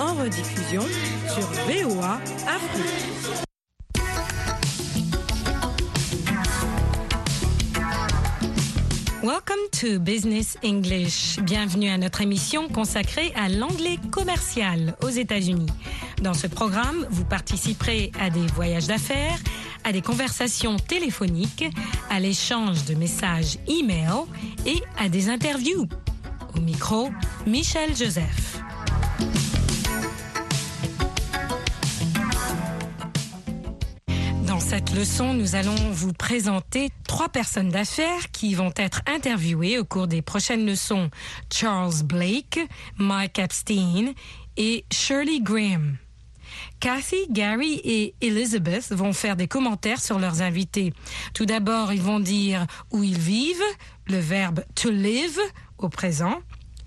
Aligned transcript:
en 0.00 0.14
rediffusion 0.14 0.82
sur 1.26 1.42
VOA 1.66 2.20
Afrique. 2.46 3.38
Welcome 9.22 9.56
to 9.72 9.98
Business 9.98 10.56
English. 10.64 11.40
Bienvenue 11.42 11.88
à 11.88 11.98
notre 11.98 12.20
émission 12.20 12.68
consacrée 12.68 13.32
à 13.34 13.48
l'anglais 13.48 13.98
commercial 14.12 14.96
aux 15.02 15.08
États-Unis. 15.08 15.70
Dans 16.22 16.34
ce 16.34 16.46
programme, 16.46 17.06
vous 17.10 17.24
participerez 17.24 18.12
à 18.20 18.30
des 18.30 18.46
voyages 18.54 18.86
d'affaires, 18.86 19.38
à 19.82 19.92
des 19.92 20.02
conversations 20.02 20.76
téléphoniques, 20.76 21.64
à 22.10 22.20
l'échange 22.20 22.84
de 22.84 22.94
messages 22.94 23.58
e-mail 23.68 24.24
et 24.66 24.80
à 24.98 25.08
des 25.08 25.28
interviews. 25.28 25.88
Au 26.54 26.60
micro, 26.60 27.10
Michel 27.46 27.96
Joseph. 27.96 28.57
Dans 34.46 34.60
cette 34.60 34.94
leçon, 34.94 35.34
nous 35.34 35.54
allons 35.54 35.74
vous 35.92 36.12
présenter 36.12 36.90
trois 37.06 37.28
personnes 37.28 37.70
d'affaires 37.70 38.30
qui 38.32 38.54
vont 38.54 38.72
être 38.76 39.02
interviewées 39.06 39.78
au 39.78 39.84
cours 39.84 40.08
des 40.08 40.22
prochaines 40.22 40.66
leçons. 40.66 41.10
Charles 41.52 42.02
Blake, 42.04 42.60
Mike 42.96 43.38
Epstein 43.38 44.14
et 44.56 44.84
Shirley 44.92 45.40
Graham. 45.40 45.96
Kathy, 46.80 47.26
Gary 47.30 47.80
et 47.84 48.14
Elizabeth 48.20 48.92
vont 48.92 49.12
faire 49.12 49.36
des 49.36 49.48
commentaires 49.48 50.00
sur 50.00 50.18
leurs 50.18 50.42
invités. 50.42 50.92
Tout 51.34 51.46
d'abord, 51.46 51.92
ils 51.92 52.02
vont 52.02 52.20
dire 52.20 52.66
où 52.90 53.02
ils 53.02 53.18
vivent, 53.18 53.56
le 54.06 54.18
verbe 54.18 54.64
to 54.74 54.90
live 54.90 55.38
au 55.78 55.88
présent. 55.88 56.40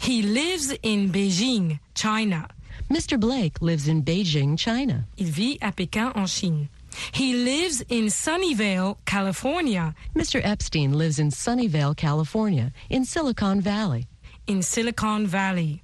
He 0.04 0.24
lives 0.24 0.78
in 0.84 1.08
Beijing, 1.08 1.78
China. 2.02 2.48
Mr. 2.90 3.20
Blake 3.20 3.62
lives 3.62 3.88
in 3.88 4.02
Beijing, 4.02 4.58
China. 4.58 5.06
Il 5.18 5.30
vit 5.30 5.60
à 5.62 5.72
Pékin, 5.72 6.12
en 6.16 6.26
Chine. 6.26 6.68
He 7.14 7.34
lives 7.34 7.84
in 7.92 8.10
Sunnyvale, 8.10 8.98
California. 9.06 9.94
Mr. 10.16 10.42
Epstein 10.44 10.98
lives 10.98 11.20
in 11.20 11.30
Sunnyvale, 11.30 11.96
California, 11.96 12.72
in 12.90 13.06
Silicon 13.06 13.62
Valley. 13.62 14.08
In 14.48 14.64
Silicon 14.64 15.28
Valley, 15.28 15.84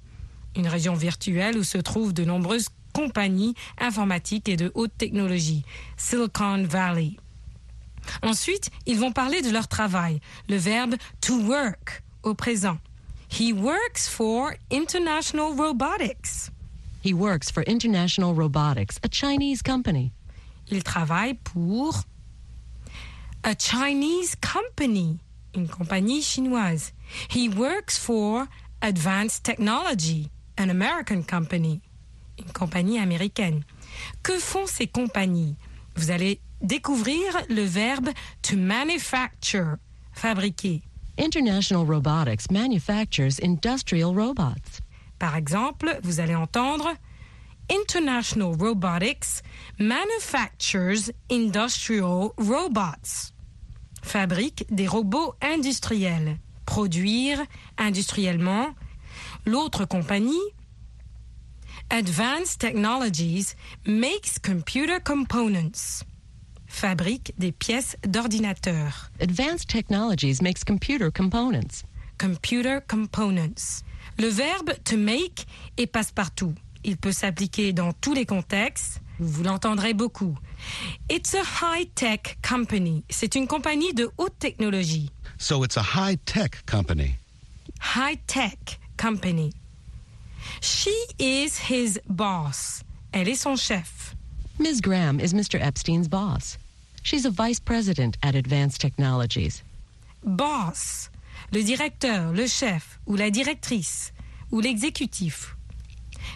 une 0.56 0.66
région 0.66 0.94
virtuelle 0.94 1.56
où 1.56 1.62
se 1.62 1.78
trouvent 1.78 2.12
de 2.12 2.24
nombreuses 2.24 2.68
compagnies 2.92 3.54
informatiques 3.78 4.48
et 4.48 4.56
de 4.56 4.72
haute 4.74 4.98
technologie. 4.98 5.62
Silicon 5.96 6.64
Valley. 6.64 7.16
Ensuite, 8.24 8.70
ils 8.86 8.98
vont 8.98 9.12
parler 9.12 9.40
de 9.40 9.50
leur 9.50 9.68
travail, 9.68 10.20
le 10.48 10.56
verbe 10.56 10.96
to 11.20 11.38
work 11.42 12.02
au 12.24 12.34
présent. 12.34 12.78
He 13.28 13.52
works 13.52 14.08
for 14.08 14.56
International 14.70 15.54
Robotics. 15.54 16.50
He 17.02 17.14
works 17.14 17.50
for 17.50 17.62
International 17.62 18.34
Robotics, 18.34 18.98
a 19.02 19.08
Chinese 19.08 19.62
company. 19.62 20.12
Il 20.70 20.82
travaille 20.82 21.34
pour 21.44 22.04
a 23.44 23.54
Chinese 23.54 24.34
company, 24.34 25.18
une 25.54 25.68
compagnie 25.68 26.22
chinoise. 26.22 26.92
He 27.28 27.48
works 27.48 27.96
for 27.96 28.48
Advanced 28.82 29.44
Technology, 29.44 30.30
an 30.56 30.70
American 30.70 31.22
company, 31.22 31.80
une 32.38 32.52
compagnie 32.52 32.98
américaine. 32.98 33.64
Que 34.22 34.38
font 34.38 34.66
ces 34.66 34.86
compagnies 34.86 35.56
Vous 35.96 36.10
allez 36.10 36.40
découvrir 36.60 37.44
le 37.48 37.62
verbe 37.62 38.10
to 38.42 38.56
manufacture, 38.56 39.78
fabriquer. 40.12 40.82
International 41.18 41.84
Robotics 41.84 42.48
manufactures 42.50 43.40
industrial 43.42 44.14
robots. 44.14 44.80
Par 45.18 45.34
exemple, 45.34 45.98
vous 46.02 46.20
allez 46.20 46.36
entendre 46.36 46.94
International 47.68 48.54
Robotics 48.54 49.42
manufactures 49.80 51.10
industrial 51.28 52.30
robots. 52.38 53.32
Fabrique 54.02 54.64
des 54.70 54.86
robots 54.86 55.34
industriels. 55.42 56.38
Produire 56.64 57.40
industriellement. 57.78 58.74
L'autre 59.44 59.86
compagnie, 59.86 60.52
Advanced 61.90 62.60
Technologies, 62.60 63.54
makes 63.86 64.38
computer 64.38 65.00
components. 65.00 66.04
Fabrique 66.78 67.34
des 67.38 67.50
pièces 67.50 67.96
d'ordinateur. 68.06 69.10
Advanced 69.20 69.66
Technologies 69.66 70.40
makes 70.40 70.62
computer 70.62 71.10
components. 71.10 71.82
Computer 72.18 72.80
components. 72.86 73.82
Le 74.16 74.28
verbe 74.28 74.74
to 74.84 74.96
make 74.96 75.48
est 75.76 75.88
passe-partout. 75.88 76.54
Il 76.84 76.96
peut 76.96 77.10
s'appliquer 77.10 77.72
dans 77.72 77.92
tous 77.94 78.14
les 78.14 78.24
contextes. 78.24 79.00
Vous 79.18 79.42
l'entendrez 79.42 79.92
beaucoup. 79.92 80.38
It's 81.10 81.34
a 81.34 81.42
high-tech 81.42 82.38
company. 82.48 83.02
C'est 83.10 83.34
une 83.34 83.48
compagnie 83.48 83.92
de 83.92 84.08
haute 84.16 84.38
technologie. 84.38 85.10
So 85.36 85.64
it's 85.64 85.76
a 85.76 85.82
high 85.82 86.16
tech 86.26 86.64
company. 86.64 87.16
High-tech 87.96 88.78
company. 88.96 89.52
She 90.60 90.94
is 91.18 91.58
his 91.68 91.98
boss. 92.08 92.84
Elle 93.10 93.26
est 93.26 93.42
son 93.42 93.56
chef. 93.56 94.14
Ms. 94.60 94.80
Graham 94.80 95.18
is 95.18 95.34
Mr. 95.34 95.60
Epstein's 95.60 96.06
boss. 96.06 96.56
She's 97.08 97.24
a 97.24 97.30
vice 97.30 97.58
president 97.58 98.18
at 98.22 98.34
Advanced 98.34 98.82
Technologies. 98.82 99.62
Boss. 100.22 101.08
Le 101.54 101.62
directeur, 101.62 102.32
le 102.34 102.46
chef 102.46 103.00
ou 103.06 103.16
la 103.16 103.30
directrice 103.30 104.12
ou 104.52 104.60
l'exécutif. 104.60 105.56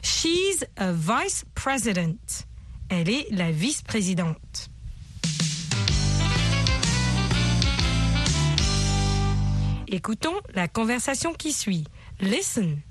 She's 0.00 0.65
a 0.78 0.94
vice 0.94 1.44
president. 1.55 2.47
Elle 2.88 3.10
est 3.10 3.31
la 3.33 3.53
vice-présidente. 3.53 4.71
Écoutons 9.89 10.41
la 10.54 10.69
conversation 10.69 11.34
qui 11.34 11.53
suit. 11.53 11.84
Listen. 12.19 12.83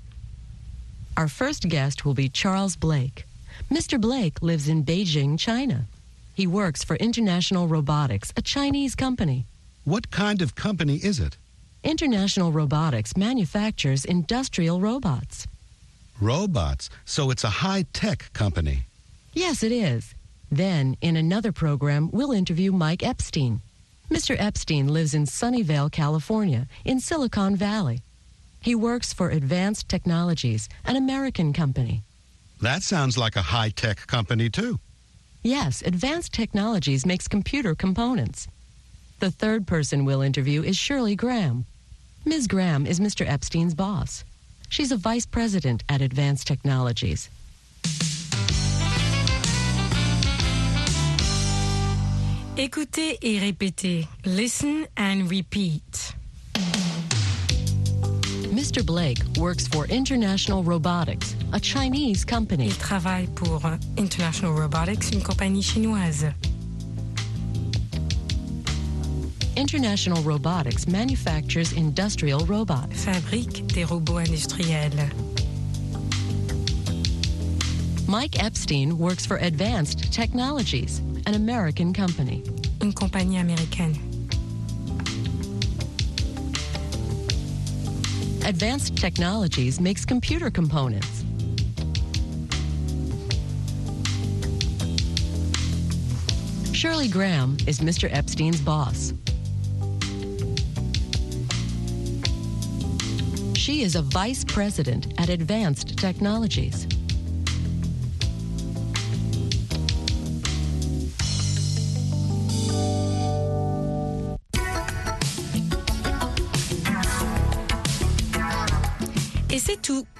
Our 1.16 1.26
first 1.26 1.66
guest 1.66 2.04
will 2.04 2.14
be 2.14 2.28
Charles 2.32 2.76
Blake. 2.76 3.26
Mr. 3.72 4.00
Blake 4.00 4.40
lives 4.40 4.68
in 4.68 4.84
Beijing, 4.84 5.36
China. 5.36 5.88
He 6.34 6.46
works 6.46 6.82
for 6.82 6.96
International 6.96 7.68
Robotics, 7.68 8.32
a 8.36 8.42
Chinese 8.42 8.94
company. 8.94 9.46
What 9.84 10.10
kind 10.10 10.40
of 10.40 10.54
company 10.54 10.96
is 10.96 11.18
it? 11.20 11.36
International 11.84 12.52
Robotics 12.52 13.16
manufactures 13.16 14.04
industrial 14.04 14.80
robots. 14.80 15.46
Robots. 16.20 16.88
So 17.04 17.30
it's 17.30 17.44
a 17.44 17.50
high 17.50 17.84
tech 17.92 18.32
company. 18.32 18.84
Yes, 19.34 19.62
it 19.62 19.72
is. 19.72 20.14
Then, 20.50 20.96
in 21.00 21.16
another 21.16 21.52
program, 21.52 22.10
we'll 22.12 22.32
interview 22.32 22.72
Mike 22.72 23.02
Epstein. 23.02 23.60
Mr. 24.10 24.36
Epstein 24.38 24.88
lives 24.88 25.14
in 25.14 25.24
Sunnyvale, 25.24 25.90
California, 25.90 26.66
in 26.84 27.00
Silicon 27.00 27.56
Valley. 27.56 28.02
He 28.60 28.74
works 28.74 29.12
for 29.12 29.30
Advanced 29.30 29.88
Technologies, 29.88 30.68
an 30.84 30.96
American 30.96 31.52
company. 31.52 32.02
That 32.60 32.82
sounds 32.82 33.18
like 33.18 33.34
a 33.34 33.42
high 33.42 33.70
tech 33.70 34.06
company, 34.06 34.48
too. 34.48 34.78
Yes, 35.44 35.82
Advanced 35.84 36.32
Technologies 36.32 37.04
makes 37.04 37.26
computer 37.26 37.74
components. 37.74 38.46
The 39.18 39.32
third 39.32 39.66
person 39.66 40.04
we'll 40.04 40.22
interview 40.22 40.62
is 40.62 40.76
Shirley 40.76 41.16
Graham. 41.16 41.66
Ms. 42.24 42.46
Graham 42.46 42.86
is 42.86 43.00
Mr. 43.00 43.26
Epstein's 43.28 43.74
boss. 43.74 44.22
She's 44.68 44.92
a 44.92 44.96
vice 44.96 45.26
president 45.26 45.82
at 45.88 46.00
Advanced 46.00 46.46
Technologies. 46.46 47.28
Écoutez 52.56 53.18
et 53.20 53.40
répétez. 53.40 54.06
Listen 54.24 54.86
and 54.96 55.28
repeat. 55.28 56.14
Mr. 58.72 58.86
Blake 58.86 59.18
works 59.36 59.68
for 59.68 59.84
International 59.88 60.62
Robotics, 60.62 61.36
a 61.52 61.60
Chinese 61.60 62.24
company. 62.24 62.68
Il 62.68 62.74
travaille 62.76 63.26
pour 63.34 63.66
euh, 63.66 63.76
International 63.98 64.50
Robotics, 64.54 65.12
une 65.12 65.20
compagnie 65.22 65.62
chinoise. 65.62 66.24
International 69.58 70.22
Robotics 70.22 70.88
manufactures 70.88 71.76
industrial 71.76 72.46
robots. 72.46 72.88
Fabrique 72.92 73.66
des 73.74 73.84
robots 73.84 74.16
industriels. 74.16 75.10
Mike 78.08 78.42
Epstein 78.42 78.96
works 78.96 79.26
for 79.26 79.36
Advanced 79.36 80.10
Technologies, 80.10 81.02
an 81.26 81.34
American 81.34 81.92
company. 81.92 82.42
Une 82.80 82.94
compagnie 82.94 83.36
américaine. 83.36 84.11
Advanced 88.52 88.98
Technologies 88.98 89.80
makes 89.80 90.04
computer 90.04 90.50
components. 90.50 91.24
Shirley 96.74 97.08
Graham 97.08 97.56
is 97.66 97.80
Mr. 97.80 98.12
Epstein's 98.12 98.60
boss. 98.60 99.14
She 103.54 103.80
is 103.80 103.96
a 103.96 104.02
vice 104.02 104.44
president 104.44 105.18
at 105.18 105.30
Advanced 105.30 105.98
Technologies. 105.98 106.86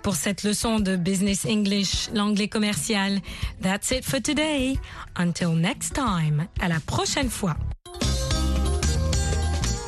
Pour 0.03 0.17
cette 0.17 0.43
leçon 0.43 0.81
de 0.81 0.97
Business 0.97 1.47
English, 1.47 2.09
l'anglais 2.15 2.49
commercial. 2.49 3.21
That's 3.63 3.91
it 3.91 4.05
for 4.05 4.21
today. 4.21 4.79
Until 5.17 5.55
next 5.55 5.95
time. 5.95 6.47
À 6.61 6.69
la 6.69 6.81
prochaine 6.81 7.31
fois. 7.31 7.57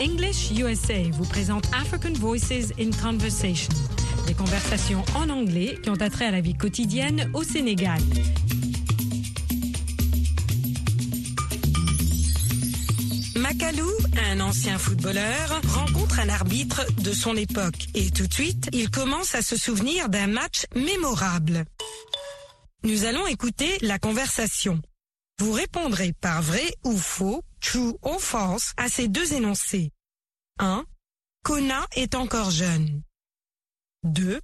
English 0.01 0.51
USA 0.51 1.09
vous 1.13 1.25
présente 1.25 1.65
African 1.73 2.13
Voices 2.15 2.73
in 2.79 2.91
Conversation. 3.03 3.73
Des 4.27 4.35
conversations 4.35 5.05
en 5.15 5.31
anglais 5.31 5.79
qui 5.83 5.91
ont 5.91 6.01
attrait 6.01 6.27
à 6.27 6.31
la 6.31 6.41
vie 6.41 6.55
quotidienne 6.55 7.31
au 7.33 7.43
Sénégal. 7.43 8.01
Macalou, 13.44 13.91
un 14.17 14.41
ancien 14.41 14.79
footballeur, 14.79 15.61
rencontre 15.69 16.19
un 16.19 16.31
arbitre 16.31 16.82
de 17.02 17.12
son 17.12 17.37
époque 17.37 17.88
et 17.93 18.11
tout 18.11 18.26
de 18.26 18.32
suite, 18.32 18.70
il 18.73 18.91
commence 18.91 19.35
à 19.35 19.43
se 19.43 19.58
souvenir 19.58 20.08
d'un 20.08 20.29
match 20.29 20.64
mémorable. 20.75 21.67
Nous 22.85 23.05
allons 23.05 23.26
écouter 23.26 23.76
la 23.82 23.99
conversation. 23.99 24.81
Vous 25.41 25.52
répondrez 25.52 26.14
par 26.14 26.41
vrai 26.41 26.75
ou 26.85 26.96
faux, 26.96 27.44
true 27.61 27.93
ou 28.02 28.19
false, 28.19 28.73
à 28.79 28.88
ces 28.88 29.08
deux 29.08 29.35
énoncés. 29.35 29.90
1. 30.58 30.82
Kona 31.43 31.87
est 31.97 32.14
encore 32.14 32.50
jeune. 32.50 33.02
2. 34.05 34.40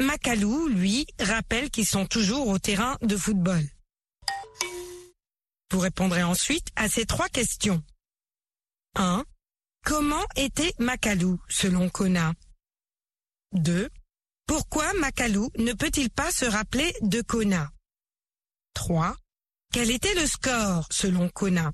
Macalou, 0.00 0.66
lui, 0.66 1.06
rappelle 1.20 1.70
qu'ils 1.70 1.86
sont 1.86 2.06
toujours 2.06 2.48
au 2.48 2.58
terrain 2.58 2.98
de 3.00 3.16
football. 3.16 3.62
Vous 5.70 5.78
répondrez 5.78 6.24
ensuite 6.24 6.66
à 6.74 6.88
ces 6.88 7.06
trois 7.06 7.28
questions. 7.28 7.80
1. 8.96 9.24
Comment 9.84 10.24
était 10.36 10.72
Macalou 10.78 11.40
selon 11.48 11.88
Kona? 11.88 12.34
2. 13.52 13.88
Pourquoi 14.46 14.92
Macalou 14.94 15.48
ne 15.58 15.72
peut-il 15.72 16.10
pas 16.10 16.30
se 16.30 16.44
rappeler 16.44 16.92
de 17.02 17.22
Kona? 17.22 17.70
3. 18.74 19.16
Quel 19.72 19.90
était 19.90 20.14
le 20.14 20.26
score 20.26 20.86
selon 20.90 21.28
Kona? 21.28 21.72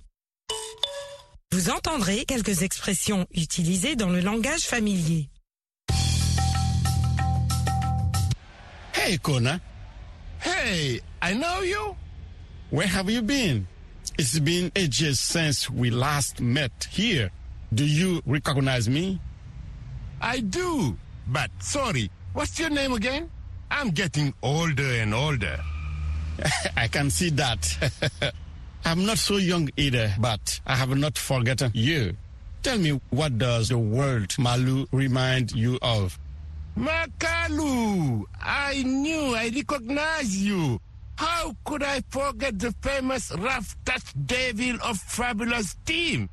Vous 1.53 1.71
entendrez 1.71 2.25
quelques 2.27 2.63
expressions 2.63 3.27
utilisées 3.31 3.97
dans 3.97 4.11
le 4.11 4.21
langage 4.21 4.63
familier. 4.63 5.31
Hey, 8.93 9.19
Kona. 9.19 9.59
Hey, 10.45 11.01
I 11.23 11.35
know 11.35 11.63
you. 11.63 11.97
Where 12.71 12.89
have 12.89 13.11
you 13.11 13.23
been? 13.23 13.67
It's 14.19 14.39
been 14.39 14.73
ages 14.75 15.21
since 15.21 15.69
we 15.69 15.91
last 15.91 16.41
met 16.41 16.89
here. 16.91 17.31
Do 17.75 17.85
you 17.85 18.23
recognize 18.27 18.89
me? 18.89 19.21
I 20.21 20.41
do. 20.41 20.97
But 21.27 21.51
sorry, 21.59 22.11
what's 22.33 22.59
your 22.59 22.71
name 22.71 22.93
again? 22.93 23.31
I'm 23.71 23.91
getting 23.91 24.33
older 24.43 24.83
and 25.03 25.13
older. 25.13 25.61
I 26.77 26.89
can 26.89 27.11
see 27.11 27.31
that. 27.31 28.33
I'm 28.85 29.05
not 29.05 29.19
so 29.19 29.37
young 29.37 29.69
either, 29.77 30.15
but 30.19 30.61
I 30.67 30.77
have 30.77 30.97
not 30.97 31.19
forgotten 31.19 31.73
you. 31.75 32.17
Tell 32.63 32.79
me, 32.79 33.01
what 33.11 33.39
does 33.39 33.69
the 33.69 33.79
word 33.79 34.35
Malu 34.39 34.87
remind 34.93 35.53
you 35.53 35.79
of? 35.83 36.19
Makalu, 36.79 38.25
I 38.41 38.83
knew 38.83 39.35
I 39.35 39.51
recognized 39.55 40.33
you. 40.35 40.81
How 41.17 41.57
could 41.65 41.83
I 41.83 42.03
forget 42.11 42.59
the 42.59 42.73
famous 42.83 43.33
rough 43.33 43.77
touch 43.85 44.13
devil 44.27 44.77
of 44.83 44.99
fabulous 44.99 45.77
team? 45.85 46.29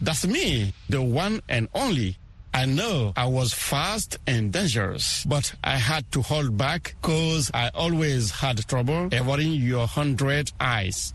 That's 0.00 0.26
me, 0.26 0.74
the 0.88 1.02
one 1.02 1.40
and 1.48 1.68
only. 1.74 2.18
I 2.52 2.64
know 2.64 3.12
I 3.16 3.26
was 3.26 3.52
fast 3.52 4.18
and 4.26 4.52
dangerous, 4.52 5.24
but 5.24 5.54
I 5.62 5.76
had 5.76 6.10
to 6.12 6.22
hold 6.22 6.56
back 6.56 6.94
cause 7.02 7.50
I 7.52 7.70
always 7.74 8.30
had 8.30 8.66
trouble 8.66 9.08
avoiding 9.12 9.52
your 9.52 9.86
hundred 9.86 10.52
eyes. 10.58 11.12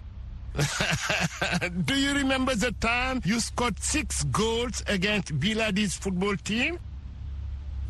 Do 1.85 1.95
you 1.95 2.13
remember 2.13 2.53
the 2.55 2.73
time 2.73 3.21
you 3.25 3.39
scored 3.39 3.79
six 3.79 4.23
goals 4.25 4.83
against 4.87 5.39
Biladi's 5.39 5.95
football 5.95 6.35
team? 6.37 6.77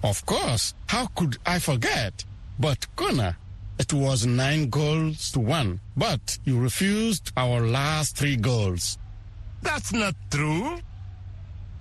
Of 0.03 0.25
course, 0.25 0.73
how 0.87 1.07
could 1.07 1.37
I 1.45 1.59
forget? 1.59 2.23
But 2.59 2.87
Kona, 2.95 3.37
it 3.81 3.93
was 3.93 4.27
nine 4.27 4.69
goals 4.69 5.31
to 5.31 5.39
one, 5.39 5.79
but 5.97 6.37
you 6.45 6.59
refused 6.59 7.31
our 7.35 7.61
last 7.65 8.15
three 8.15 8.35
goals. 8.35 8.99
That's 9.63 9.91
not 9.91 10.13
true. 10.29 10.77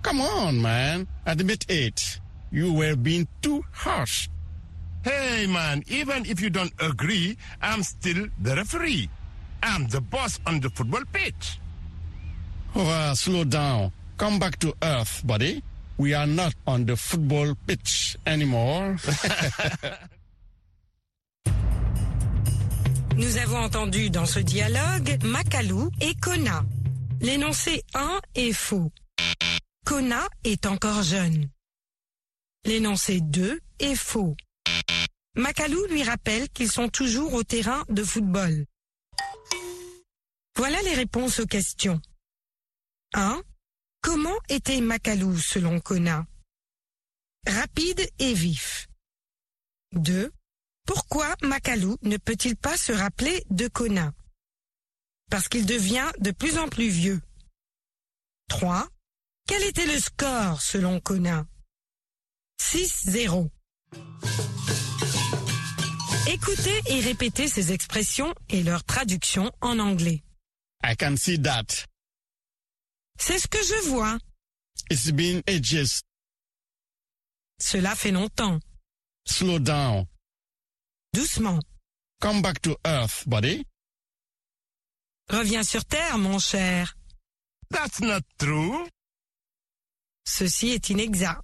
Come 0.01 0.19
on, 0.19 0.59
man. 0.59 1.05
Admit 1.27 1.69
it. 1.69 2.19
You 2.49 2.73
were 2.73 2.95
being 2.95 3.27
too 3.43 3.63
harsh. 3.71 4.29
Hey, 5.03 5.45
man, 5.45 5.83
even 5.87 6.25
if 6.25 6.41
you 6.41 6.49
don't 6.49 6.73
agree, 6.81 7.37
I'm 7.61 7.83
still 7.83 8.25
the 8.41 8.55
referee. 8.55 9.07
I'm 9.61 9.85
the 9.87 10.01
boss 10.01 10.39
on 10.47 10.59
the 10.59 10.71
football 10.71 11.05
pitch. 11.13 11.59
Oh, 12.75 13.13
slow 13.13 13.43
down. 13.43 13.91
Come 14.17 14.39
back 14.39 14.57
to 14.59 14.73
earth, 14.81 15.21
buddy. 15.25 15.61
We 15.97 16.15
are 16.15 16.25
not 16.25 16.55
on 16.65 16.85
the 16.85 16.97
football 16.97 17.53
pitch 17.67 18.17
anymore. 18.25 18.97
Nous 23.17 23.37
avons 23.37 23.57
entendu 23.57 24.09
dans 24.09 24.25
ce 24.25 24.39
dialogue 24.39 25.21
Macalou 25.23 25.91
et 25.99 26.15
Kona. 26.15 26.63
L'énoncé 27.19 27.83
1 27.93 28.21
est 28.35 28.53
faux. 28.53 28.91
Kona 29.85 30.27
est 30.45 30.65
encore 30.65 31.03
jeune. 31.03 31.49
L'énoncé 32.65 33.19
2 33.19 33.59
est 33.79 33.95
faux. 33.95 34.35
Macalou 35.35 35.85
lui 35.87 36.03
rappelle 36.03 36.49
qu'ils 36.49 36.71
sont 36.71 36.87
toujours 36.87 37.33
au 37.33 37.43
terrain 37.43 37.83
de 37.89 38.03
football. 38.03 38.65
Voilà 40.55 40.81
les 40.83 40.93
réponses 40.93 41.39
aux 41.39 41.47
questions. 41.47 42.01
1. 43.13 43.41
Comment 44.01 44.37
était 44.47 44.79
Macalou 44.79 45.37
selon 45.37 45.81
Kona? 45.81 46.25
Rapide 47.45 48.09
et 48.19 48.33
vif. 48.33 48.87
2. 49.93 50.31
Pourquoi 50.85 51.35
Macalou 51.41 51.97
ne 52.01 52.17
peut-il 52.17 52.55
pas 52.55 52.77
se 52.77 52.91
rappeler 52.91 53.43
de 53.49 53.67
Kona? 53.67 54.13
Parce 55.29 55.47
qu'il 55.47 55.65
devient 55.65 56.11
de 56.19 56.31
plus 56.31 56.57
en 56.57 56.67
plus 56.67 56.89
vieux. 56.89 57.21
3. 58.49 58.87
Quel 59.47 59.63
était 59.63 59.85
le 59.85 59.99
score 59.99 60.61
selon 60.61 60.99
Kona? 60.99 61.45
6-0. 62.61 63.49
Écoutez 66.27 66.81
et 66.87 66.99
répétez 67.01 67.47
ces 67.47 67.71
expressions 67.71 68.33
et 68.49 68.63
leur 68.63 68.83
traduction 68.83 69.51
en 69.61 69.79
anglais. 69.79 70.23
I 70.83 70.95
can 70.95 71.15
see 71.17 71.41
that. 71.41 71.85
C'est 73.17 73.39
ce 73.39 73.47
que 73.47 73.57
je 73.57 73.89
vois. 73.89 74.17
It's 74.89 75.11
been 75.11 75.41
ages. 75.47 76.01
Cela 77.59 77.95
fait 77.95 78.11
longtemps. 78.11 78.59
Slow 79.25 79.59
down. 79.59 80.05
Doucement. 81.13 81.59
Come 82.21 82.41
back 82.41 82.61
to 82.61 82.77
earth, 82.85 83.25
buddy. 83.27 83.65
Reviens 85.29 85.63
sur 85.63 85.83
Terre, 85.83 86.17
mon 86.17 86.39
cher. 86.39 86.95
That's 87.69 87.99
not 87.99 88.21
true. 88.37 88.87
Ceci 90.25 90.69
est 90.69 90.89
inexact. 90.89 91.41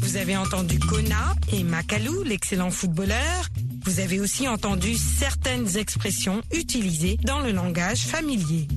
Vous 0.00 0.16
avez 0.16 0.36
entendu 0.36 0.78
Kona 0.78 1.34
et 1.52 1.64
Macalou, 1.64 2.22
l'excellent 2.22 2.70
footballeur. 2.70 3.48
Vous 3.84 3.98
avez 3.98 4.20
aussi 4.20 4.46
entendu 4.46 4.94
certaines 4.96 5.76
expressions 5.76 6.40
utilisées 6.52 7.16
dans 7.24 7.40
le 7.40 7.50
langage 7.50 8.02
familier. 8.06 8.68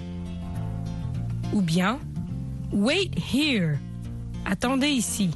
Ou 1.52 1.61
bien 1.61 1.99
Wait 2.73 3.11
here. 3.14 3.78
Attendez 4.47 4.88
ici. 4.88 5.30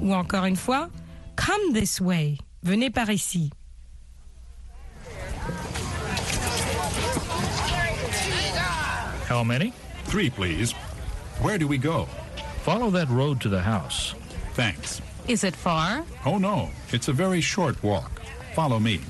Ou 0.00 0.14
encore 0.14 0.46
une 0.46 0.56
fois 0.56 0.88
Come 1.36 1.74
this 1.74 2.00
way. 2.00 2.38
Venez 2.62 2.88
par 2.88 3.10
ici. 3.10 3.50
How 9.28 9.44
many? 9.44 9.72
Three, 10.10 10.28
please. 10.28 10.72
Where 11.40 11.56
do 11.56 11.68
we 11.68 11.78
go? 11.78 12.06
Follow 12.62 12.90
that 12.90 13.08
road 13.08 13.40
to 13.42 13.48
the 13.48 13.60
house. 13.60 14.16
Thanks. 14.54 15.00
Is 15.28 15.44
it 15.44 15.54
far? 15.54 16.04
Oh, 16.26 16.36
no. 16.36 16.70
It's 16.90 17.06
a 17.06 17.12
very 17.12 17.40
short 17.40 17.80
walk. 17.80 18.20
Follow 18.52 18.80
me. 18.80 19.02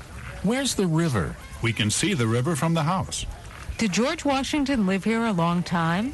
Where's 0.43 0.75
the 0.75 0.85
river? 0.85 1.35
We 1.63 1.73
can 1.73 1.89
see 1.89 2.13
the 2.13 2.27
river 2.27 2.55
from 2.55 2.75
the 2.75 2.83
house. 2.83 3.25
Did 3.79 3.93
George 3.93 4.23
Washington 4.25 4.85
live 4.85 5.03
here 5.03 5.25
a 5.25 5.31
long 5.31 5.63
time? 5.63 6.13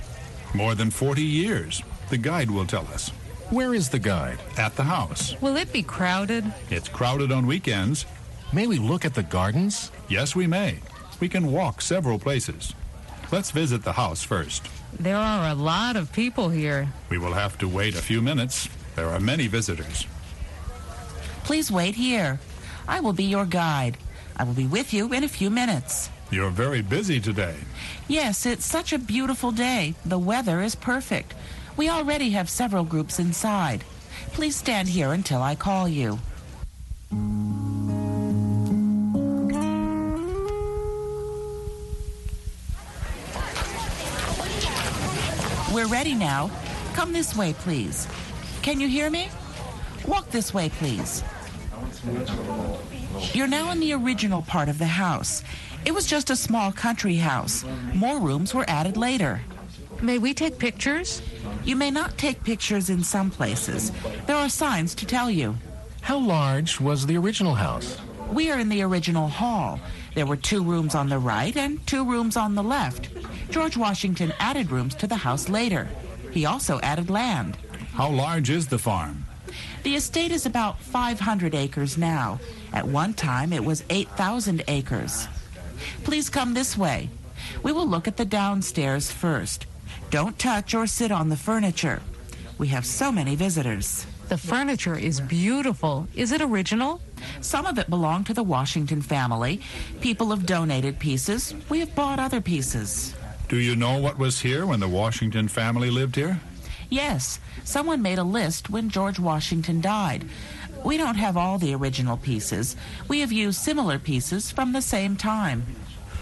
More 0.54 0.74
than 0.74 0.90
40 0.90 1.22
years. 1.22 1.84
The 2.10 2.18
guide 2.18 2.50
will 2.50 2.66
tell 2.66 2.88
us. 2.88 3.10
Where 3.50 3.74
is 3.74 3.90
the 3.90 4.00
guide? 4.00 4.40
At 4.58 4.78
the 4.78 4.86
house. 4.86 5.36
Will 5.42 5.58
it 5.58 5.74
be 5.74 5.84
crowded? 5.84 6.46
It's 6.70 6.88
crowded 6.88 7.34
on 7.34 7.46
weekends. 7.46 8.06
May 8.54 8.68
we 8.68 8.78
look 8.78 9.04
at 9.04 9.14
the 9.14 9.24
gardens? 9.24 9.92
Yes, 10.08 10.34
we 10.34 10.48
may. 10.48 10.80
We 11.20 11.28
can 11.28 11.52
walk 11.52 11.82
several 11.82 12.20
places. 12.20 12.74
Let's 13.30 13.52
visit 13.52 13.84
the 13.84 13.92
house 13.92 14.24
first. 14.24 14.68
There 15.00 15.18
are 15.18 15.50
a 15.50 15.54
lot 15.54 15.98
of 15.98 16.14
people 16.14 16.48
here. 16.48 16.88
We 17.10 17.18
will 17.18 17.34
have 17.34 17.58
to 17.58 17.68
wait 17.68 17.96
a 17.96 18.02
few 18.02 18.22
minutes. 18.22 18.70
There 18.96 19.10
are 19.10 19.20
many 19.20 19.48
visitors. 19.48 20.08
Please 21.44 21.70
wait 21.70 21.96
here. 21.96 22.40
I 22.88 23.02
will 23.02 23.12
be 23.14 23.26
your 23.26 23.46
guide. 23.46 23.98
I 24.38 24.46
will 24.46 24.54
be 24.54 24.66
with 24.66 24.94
you 24.94 25.12
in 25.14 25.26
a 25.26 25.28
few 25.28 25.50
minutes. 25.50 26.10
You're 26.32 26.50
very 26.50 26.82
busy 26.82 27.20
today. 27.20 27.56
Yes, 28.08 28.46
it's 28.46 28.66
such 28.66 28.94
a 28.94 28.98
beautiful 28.98 29.52
day. 29.52 29.94
The 30.06 30.20
weather 30.20 30.62
is 30.62 30.76
perfect. 30.76 31.34
We 31.76 31.90
already 31.90 32.30
have 32.32 32.50
several 32.50 32.86
groups 32.86 33.20
inside. 33.20 33.84
Please 34.32 34.56
stand 34.56 34.88
here 34.88 35.12
until 35.12 35.42
I 35.42 35.56
call 35.56 35.90
you. 35.90 36.20
We're 45.78 45.86
ready 45.86 46.16
now. 46.16 46.50
Come 46.96 47.14
this 47.14 47.36
way, 47.36 47.54
please. 47.54 48.08
Can 48.64 48.82
you 48.82 48.88
hear 48.88 49.12
me? 49.12 49.30
Walk 50.08 50.32
this 50.32 50.52
way, 50.52 50.70
please. 50.70 51.24
You're 53.32 53.46
now 53.46 53.70
in 53.70 53.80
the 53.80 53.94
original 53.94 54.42
part 54.42 54.70
of 54.70 54.80
the 54.80 54.88
house. 54.88 55.44
It 55.86 55.94
was 55.94 56.08
just 56.08 56.32
a 56.32 56.36
small 56.36 56.72
country 56.72 57.18
house. 57.18 57.64
More 57.94 58.20
rooms 58.20 58.56
were 58.56 58.66
added 58.68 58.98
later. 58.98 59.40
May 60.02 60.18
we 60.18 60.34
take 60.34 60.58
pictures? 60.58 61.22
You 61.64 61.76
may 61.76 61.92
not 61.92 62.18
take 62.18 62.44
pictures 62.44 62.90
in 62.90 63.04
some 63.04 63.30
places. 63.30 63.92
There 64.26 64.36
are 64.36 64.50
signs 64.50 64.96
to 64.96 65.06
tell 65.06 65.30
you. 65.30 65.56
How 66.02 66.18
large 66.18 66.82
was 66.82 67.06
the 67.06 67.18
original 67.18 67.54
house? 67.54 68.00
We 68.32 68.50
are 68.50 68.60
in 68.60 68.70
the 68.70 68.82
original 68.82 69.28
hall. 69.28 69.80
There 70.18 70.26
were 70.26 70.36
two 70.36 70.64
rooms 70.64 70.96
on 70.96 71.10
the 71.10 71.20
right 71.20 71.56
and 71.56 71.86
two 71.86 72.04
rooms 72.04 72.38
on 72.38 72.56
the 72.56 72.64
left. 72.64 73.10
George 73.52 73.78
Washington 73.78 74.34
added 74.40 74.72
rooms 74.72 74.96
to 74.96 75.06
the 75.06 75.16
house 75.16 75.48
later. 75.48 75.88
He 76.32 76.44
also 76.44 76.80
added 76.80 77.12
land. 77.12 77.56
How 77.94 78.10
large 78.10 78.50
is 78.50 78.66
the 78.66 78.80
farm? 78.80 79.28
The 79.84 79.94
estate 79.94 80.32
is 80.32 80.48
about 80.48 80.82
500 80.82 81.54
acres 81.54 82.00
now. 82.00 82.40
At 82.74 82.88
one 82.88 83.14
time, 83.14 83.54
it 83.54 83.64
was 83.64 83.84
8,000 83.92 84.64
acres. 84.68 85.28
Please 86.04 86.32
come 86.32 86.56
this 86.56 86.76
way. 86.76 87.12
We 87.62 87.72
will 87.72 87.88
look 87.88 88.08
at 88.08 88.18
the 88.18 88.26
downstairs 88.26 89.12
first. 89.12 89.68
Don't 90.10 90.40
touch 90.40 90.74
or 90.74 90.88
sit 90.88 91.12
on 91.12 91.30
the 91.30 91.38
furniture. 91.38 92.02
We 92.58 92.70
have 92.70 92.88
so 92.88 93.12
many 93.12 93.36
visitors. 93.36 94.08
The 94.30 94.38
furniture 94.40 94.98
is 94.98 95.22
beautiful. 95.22 96.08
Is 96.16 96.32
it 96.32 96.42
original? 96.42 97.02
Some 97.42 97.66
of 97.66 97.78
it 97.78 97.90
belonged 97.90 98.26
to 98.28 98.34
the 98.34 98.44
Washington 98.44 99.02
family. 99.02 99.62
People 100.02 100.30
have 100.30 100.46
donated 100.46 101.00
pieces. 101.00 101.54
We 101.70 101.80
have 101.80 101.96
bought 101.96 102.20
other 102.20 102.42
pieces. 102.42 103.14
Do 103.48 103.58
you 103.58 103.76
know 103.76 103.98
what 103.98 104.18
was 104.18 104.42
here 104.42 104.66
when 104.66 104.80
the 104.80 104.88
Washington 104.88 105.48
family 105.48 105.90
lived 105.90 106.16
here? 106.16 106.40
Yes, 106.90 107.40
someone 107.64 108.02
made 108.02 108.18
a 108.18 108.24
list 108.24 108.70
when 108.70 108.90
George 108.90 109.20
Washington 109.20 109.82
died. 109.82 110.26
We 110.84 110.98
don't 110.98 111.16
have 111.16 111.36
all 111.36 111.58
the 111.58 111.74
original 111.76 112.18
pieces. 112.18 112.76
We 113.08 113.20
have 113.22 113.32
used 113.32 113.60
similar 113.60 114.00
pieces 114.00 114.52
from 114.52 114.72
the 114.72 114.82
same 114.82 115.16
time. 115.18 115.66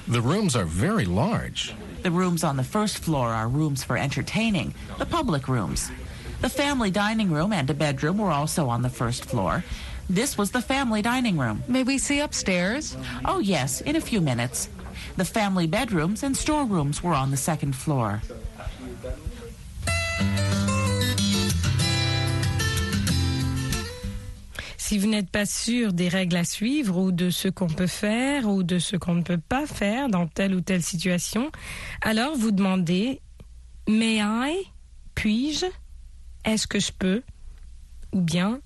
The 0.08 0.22
rooms 0.22 0.56
are 0.56 0.66
very 0.66 1.06
large. 1.06 1.74
The 2.04 2.12
rooms 2.12 2.44
on 2.44 2.58
the 2.58 2.64
first 2.64 3.00
floor 3.00 3.30
are 3.30 3.48
rooms 3.48 3.84
for 3.84 3.98
entertaining, 3.98 4.75
the 5.00 5.06
public 5.06 5.48
rooms. 5.48 5.92
The 6.42 6.50
family 6.50 6.92
dining 6.92 7.32
room 7.32 7.52
and 7.52 7.68
a 7.70 7.74
bedroom 7.74 8.20
were 8.20 8.30
also 8.30 8.70
on 8.70 8.84
the 8.84 8.90
first 8.90 9.25
floor. 9.25 9.64
This 10.10 10.38
was 10.38 10.52
the 10.52 10.62
family 10.62 11.02
dining 11.02 11.38
room. 11.38 11.64
May 11.68 11.84
we 11.84 11.98
see 11.98 12.20
upstairs? 12.20 12.96
Oh, 13.26 13.40
yes, 13.40 13.82
in 13.82 13.96
a 13.96 14.02
few 14.02 14.22
minutes. 14.22 14.70
The 15.18 15.26
family 15.26 15.66
bedrooms 15.66 16.24
and 16.24 16.38
storerooms 16.38 17.02
were 17.04 17.14
on 17.14 17.32
the 17.32 17.38
second 17.38 17.76
floor. 17.76 18.22
Si 24.78 25.00
vous 25.00 25.08
n'êtes 25.08 25.32
pas 25.32 25.48
sûr 25.48 25.94
des 25.94 26.10
règles 26.10 26.38
à 26.38 26.44
suivre 26.44 26.98
ou 27.00 27.12
de 27.12 27.32
ce 27.32 27.48
qu'on 27.48 27.68
peut 27.68 27.88
faire 27.88 28.48
ou 28.48 28.62
de 28.62 28.78
ce 28.78 28.96
qu'on 28.96 29.16
ne 29.16 29.24
peut 29.24 29.40
pas 29.40 29.66
faire 29.66 30.10
dans 30.10 30.28
telle 30.28 30.54
ou 30.54 30.62
telle 30.62 30.84
situation, 30.84 31.52
alors 32.02 32.38
vous 32.38 32.52
demandez 32.52 33.20
May 33.88 34.20
I 34.22 34.72
Puis-je 35.16 35.66
Est-ce 36.44 36.68
que 36.68 36.80
je 36.80 36.92
peux 36.92 37.24
Ou 38.14 38.22
bien, 38.22 38.60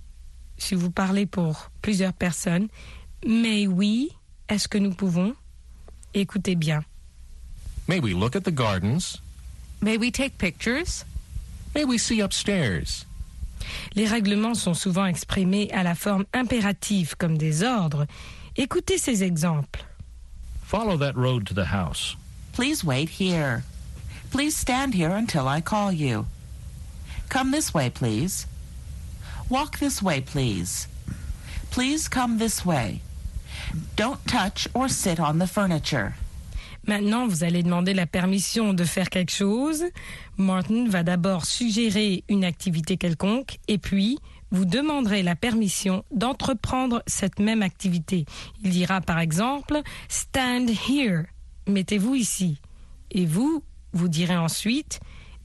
si 0.59 0.75
vous 0.75 0.91
parlez 0.91 1.25
pour 1.25 1.71
plusieurs 1.81 2.13
personnes, 2.13 2.67
May 3.25 3.67
we 3.67 4.09
Est-ce 4.49 4.67
que 4.67 4.79
nous 4.79 4.93
pouvons? 4.93 5.35
Écoutez 6.15 6.55
bien. 6.55 6.83
May 7.87 7.99
we 7.99 8.13
look 8.13 8.35
at 8.35 8.43
the 8.43 8.51
gardens? 8.51 9.21
May 9.81 9.97
we 9.97 10.11
take 10.11 10.37
pictures? 10.37 11.05
May 11.75 11.85
we 11.85 11.99
see 11.99 12.21
upstairs? 12.21 13.05
Les 13.95 14.07
règlements 14.07 14.55
sont 14.55 14.73
souvent 14.73 15.05
exprimés 15.05 15.69
à 15.71 15.83
la 15.83 15.93
forme 15.93 16.25
impérative 16.33 17.15
comme 17.17 17.37
des 17.37 17.61
ordres. 17.63 18.07
Écoutez 18.55 18.97
ces 18.97 19.23
exemples. 19.23 19.83
Follow 20.63 20.97
that 20.97 21.15
road 21.15 21.45
to 21.45 21.53
the 21.53 21.65
house. 21.65 22.15
Please 22.53 22.83
wait 22.83 23.09
here. 23.09 23.63
Please 24.31 24.55
stand 24.55 24.95
here 24.95 25.11
until 25.11 25.47
I 25.47 25.61
call 25.61 25.91
you. 25.91 26.25
Come 27.29 27.51
this 27.51 27.73
way, 27.73 27.91
please. 27.91 28.47
Walk 29.49 29.79
this 29.79 30.03
way, 30.03 30.21
please. 30.21 30.87
Please 31.71 32.07
come 32.07 32.37
this 32.37 32.63
way. 32.63 33.01
Don't 33.95 34.23
touch 34.27 34.67
or 34.75 34.87
sit 34.87 35.19
on 35.19 35.39
the 35.39 35.47
furniture. 35.47 36.13
Maintenant, 36.87 37.27
vous 37.27 37.43
allez 37.43 37.63
demander 37.63 37.95
la 37.95 38.05
permission 38.05 38.73
de 38.75 38.83
faire 38.83 39.09
quelque 39.09 39.31
chose. 39.31 39.85
Martin 40.37 40.87
va 40.87 41.01
d'abord 41.01 41.45
suggérer 41.45 42.23
une 42.29 42.45
activité 42.45 42.97
quelconque 42.97 43.57
et 43.67 43.79
puis 43.79 44.19
vous 44.51 44.65
demanderez 44.65 45.23
la 45.23 45.35
permission 45.35 46.03
d'entreprendre 46.11 47.01
cette 47.07 47.39
même 47.39 47.63
activité. 47.63 48.25
Il 48.63 48.69
dira 48.69 49.01
par 49.01 49.17
exemple 49.17 49.81
Stand 50.09 50.69
here. 50.69 51.23
Mettez-vous 51.67 52.13
ici. 52.13 52.59
Et 53.09 53.25
vous, 53.25 53.63
vous 53.93 54.09
direz 54.09 54.37
ensuite 54.37 54.99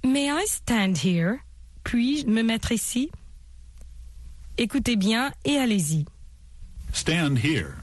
May 0.04 0.26
I 0.26 0.46
stand 0.46 0.98
here? 1.02 1.36
Puis-je 1.84 2.26
me 2.26 2.42
mettre 2.42 2.72
ici? 2.72 3.10
Écoutez 4.56 4.94
bien 4.94 5.32
et 5.44 5.58
allez-y. 5.58 6.04
Stand 6.92 7.38
here. 7.38 7.74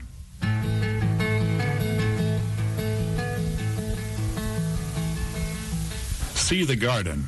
See 6.34 6.64
the 6.64 6.78
garden. 6.78 7.26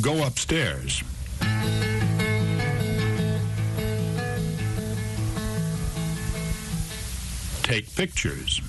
Go 0.00 0.24
upstairs. 0.24 1.02
Take 7.62 7.94
pictures. 7.94 8.60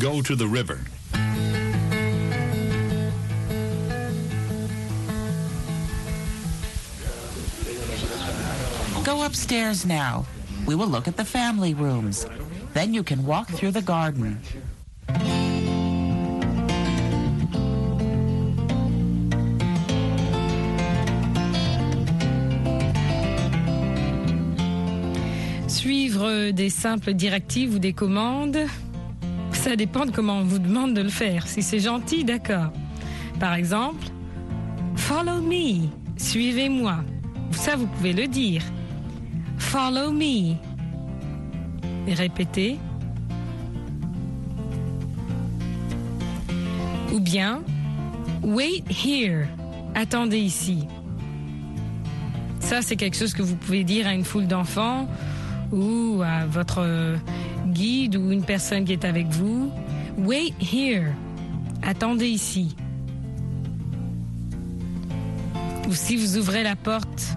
Go 0.00 0.22
to 0.22 0.34
the 0.34 0.46
river. 0.46 0.80
Go 9.04 9.24
upstairs 9.24 9.84
now. 9.84 10.24
We 10.66 10.74
will 10.74 10.86
look 10.86 11.06
at 11.06 11.18
the 11.18 11.24
family 11.24 11.74
rooms. 11.74 12.24
Then 12.72 12.94
you 12.94 13.02
can 13.02 13.26
walk 13.26 13.48
through 13.50 13.72
the 13.72 13.82
garden. 13.82 14.40
Suivre 25.68 26.52
des 26.52 26.70
simples 26.70 27.12
directives 27.12 27.74
ou 27.74 27.78
des 27.78 27.92
commandes, 27.92 28.66
ça 29.60 29.76
dépend 29.76 30.06
de 30.06 30.10
comment 30.10 30.38
on 30.38 30.44
vous 30.44 30.58
demande 30.58 30.94
de 30.94 31.02
le 31.02 31.10
faire. 31.10 31.46
Si 31.46 31.62
c'est 31.62 31.80
gentil, 31.80 32.24
d'accord. 32.24 32.72
Par 33.38 33.54
exemple, 33.54 34.06
Follow 34.96 35.42
me, 35.42 35.86
suivez-moi. 36.16 36.96
Ça, 37.50 37.76
vous 37.76 37.86
pouvez 37.86 38.14
le 38.14 38.26
dire. 38.26 38.62
Follow 39.58 40.12
me. 40.12 40.54
Et 42.06 42.14
répétez. 42.14 42.78
Ou 47.12 47.20
bien, 47.20 47.60
Wait 48.42 48.82
here. 48.88 49.46
Attendez 49.94 50.38
ici. 50.38 50.86
Ça, 52.60 52.80
c'est 52.80 52.96
quelque 52.96 53.16
chose 53.16 53.34
que 53.34 53.42
vous 53.42 53.56
pouvez 53.56 53.84
dire 53.84 54.06
à 54.06 54.14
une 54.14 54.24
foule 54.24 54.46
d'enfants 54.46 55.06
ou 55.70 56.22
à 56.24 56.46
votre 56.46 57.18
guide 57.66 58.16
ou 58.16 58.30
une 58.32 58.44
personne 58.44 58.84
qui 58.84 58.92
est 58.92 59.04
avec 59.04 59.26
vous. 59.28 59.70
Wait 60.18 60.54
here. 60.60 61.12
Attendez 61.82 62.28
ici. 62.28 62.76
Ou 65.88 65.94
si 65.94 66.16
vous 66.16 66.38
ouvrez 66.38 66.62
la 66.62 66.76
porte 66.76 67.36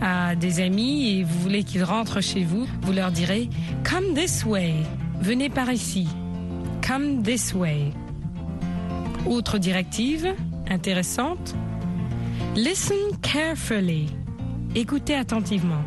à 0.00 0.34
des 0.34 0.60
amis 0.60 1.10
et 1.10 1.22
vous 1.22 1.38
voulez 1.40 1.62
qu'ils 1.62 1.84
rentrent 1.84 2.20
chez 2.20 2.44
vous, 2.44 2.66
vous 2.82 2.92
leur 2.92 3.12
direz 3.12 3.48
Come 3.84 4.14
this 4.14 4.44
way. 4.44 4.74
Venez 5.20 5.48
par 5.48 5.70
ici. 5.70 6.08
Come 6.86 7.22
this 7.22 7.54
way. 7.54 7.92
Autre 9.26 9.58
directive 9.58 10.34
intéressante. 10.68 11.54
Listen 12.56 12.96
carefully. 13.20 14.06
Écoutez 14.74 15.14
attentivement. 15.14 15.84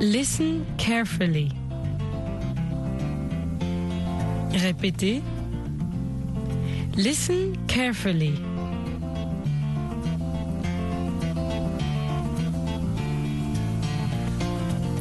Listen 0.00 0.64
carefully. 0.78 1.48
Répétez. 4.56 5.22
Listen 6.96 7.52
carefully. 7.66 8.32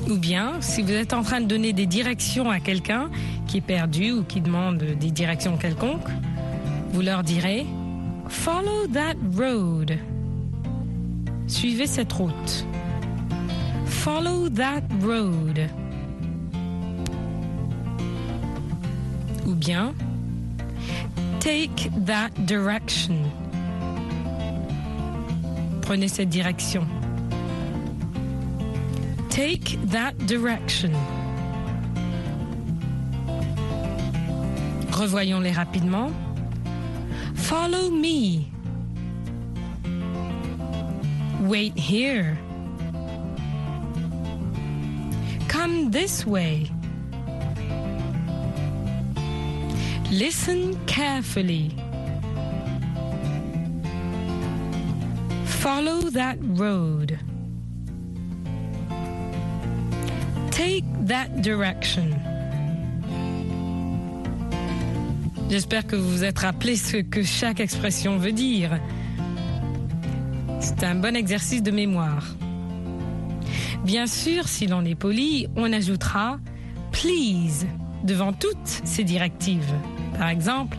Ou 0.09 0.17
bien, 0.17 0.59
si 0.59 0.81
vous 0.81 0.91
êtes 0.91 1.13
en 1.13 1.23
train 1.23 1.39
de 1.39 1.45
donner 1.45 1.71
des 1.71 1.85
directions 1.85 2.49
à 2.49 2.59
quelqu'un 2.59 3.09
qui 3.47 3.57
est 3.57 3.61
perdu 3.61 4.11
ou 4.11 4.23
qui 4.23 4.41
demande 4.41 4.83
des 4.83 5.11
directions 5.11 5.55
quelconques, 5.55 6.09
vous 6.91 7.01
leur 7.01 7.23
direz 7.23 7.65
Follow 8.27 8.87
that 8.87 9.15
road. 9.37 9.97
Suivez 11.47 11.87
cette 11.87 12.11
route. 12.11 12.65
Follow 13.85 14.49
that 14.49 14.81
road. 15.01 15.69
Ou 19.45 19.53
bien 19.53 19.93
Take 21.39 21.91
that 22.05 22.31
direction. 22.47 23.31
Prenez 25.81 26.07
cette 26.07 26.29
direction. 26.29 26.87
Take 29.29 29.77
that 29.91 30.17
direction. 30.25 30.91
Revoyons-les 34.91 35.51
rapidement. 35.51 36.11
Follow 37.35 37.91
me. 37.91 38.51
Wait 41.41 41.77
here. 41.77 42.39
Come 45.47 45.91
this 45.91 46.25
way. 46.25 46.71
Listen 50.11 50.75
carefully. 50.85 51.75
Follow 55.45 56.09
that 56.11 56.37
road. 56.41 57.17
Take 60.51 60.85
that 61.07 61.41
direction. 61.41 62.13
J'espère 65.49 65.85
que 65.87 65.95
vous 65.95 66.09
vous 66.09 66.23
êtes 66.23 66.39
rappelé 66.39 66.75
ce 66.75 66.97
que 66.97 67.23
chaque 67.23 67.59
expression 67.59 68.17
veut 68.17 68.31
dire. 68.31 68.79
C'est 70.59 70.83
un 70.83 70.95
bon 70.95 71.15
exercice 71.15 71.63
de 71.63 71.71
mémoire. 71.71 72.25
Bien 73.83 74.07
sûr, 74.07 74.47
si 74.47 74.67
l'on 74.67 74.85
est 74.85 74.95
poli, 74.95 75.47
on 75.55 75.73
ajoutera 75.73 76.39
please 76.91 77.65
devant 78.03 78.33
toutes 78.33 78.81
ces 78.83 79.03
directives. 79.03 79.73
Par 80.17 80.29
exemple, 80.29 80.77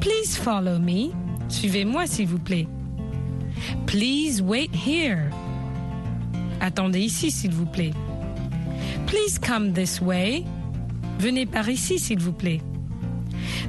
please 0.00 0.36
follow 0.36 0.78
me. 0.78 1.12
Suivez-moi 1.48 2.06
s'il 2.06 2.26
vous 2.26 2.38
plaît. 2.38 2.66
Please 3.86 4.42
wait 4.42 4.70
here. 4.74 5.30
Attendez 6.60 7.00
ici 7.00 7.30
s'il 7.30 7.52
vous 7.52 7.66
plaît. 7.66 7.92
Please 9.06 9.38
come 9.38 9.72
this 9.72 10.00
way. 10.00 10.44
Venez 11.18 11.46
par 11.46 11.68
ici 11.68 11.98
s'il 11.98 12.18
vous 12.18 12.32
plaît. 12.32 12.60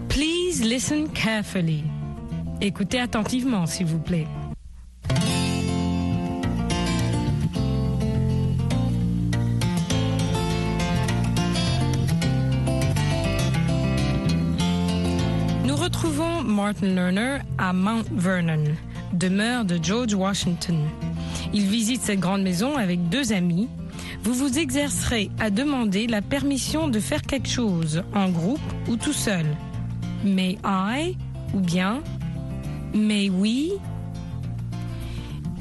Please 0.09 0.61
listen 0.63 1.07
carefully. 1.09 1.83
Écoutez 2.59 2.99
attentivement 2.99 3.67
s'il 3.67 3.85
vous 3.85 3.99
plaît. 3.99 4.27
Martin 16.67 16.95
Lerner 16.95 17.37
à 17.57 17.71
Mount 17.71 18.03
Vernon, 18.11 18.75
demeure 19.13 19.63
de 19.63 19.79
George 19.81 20.13
Washington. 20.13 20.75
Il 21.53 21.61
visite 21.61 22.01
cette 22.01 22.19
grande 22.19 22.41
maison 22.41 22.75
avec 22.75 23.07
deux 23.07 23.31
amis. 23.31 23.69
Vous 24.21 24.33
vous 24.33 24.59
exercerez 24.59 25.31
à 25.39 25.49
demander 25.49 26.07
la 26.07 26.21
permission 26.21 26.89
de 26.89 26.99
faire 26.99 27.21
quelque 27.21 27.47
chose 27.47 28.03
en 28.13 28.27
groupe 28.27 28.59
ou 28.89 28.97
tout 28.97 29.13
seul. 29.13 29.45
May 30.25 30.57
I 30.65 31.15
ou 31.53 31.61
bien 31.61 32.01
May 32.93 33.29
we? 33.29 33.71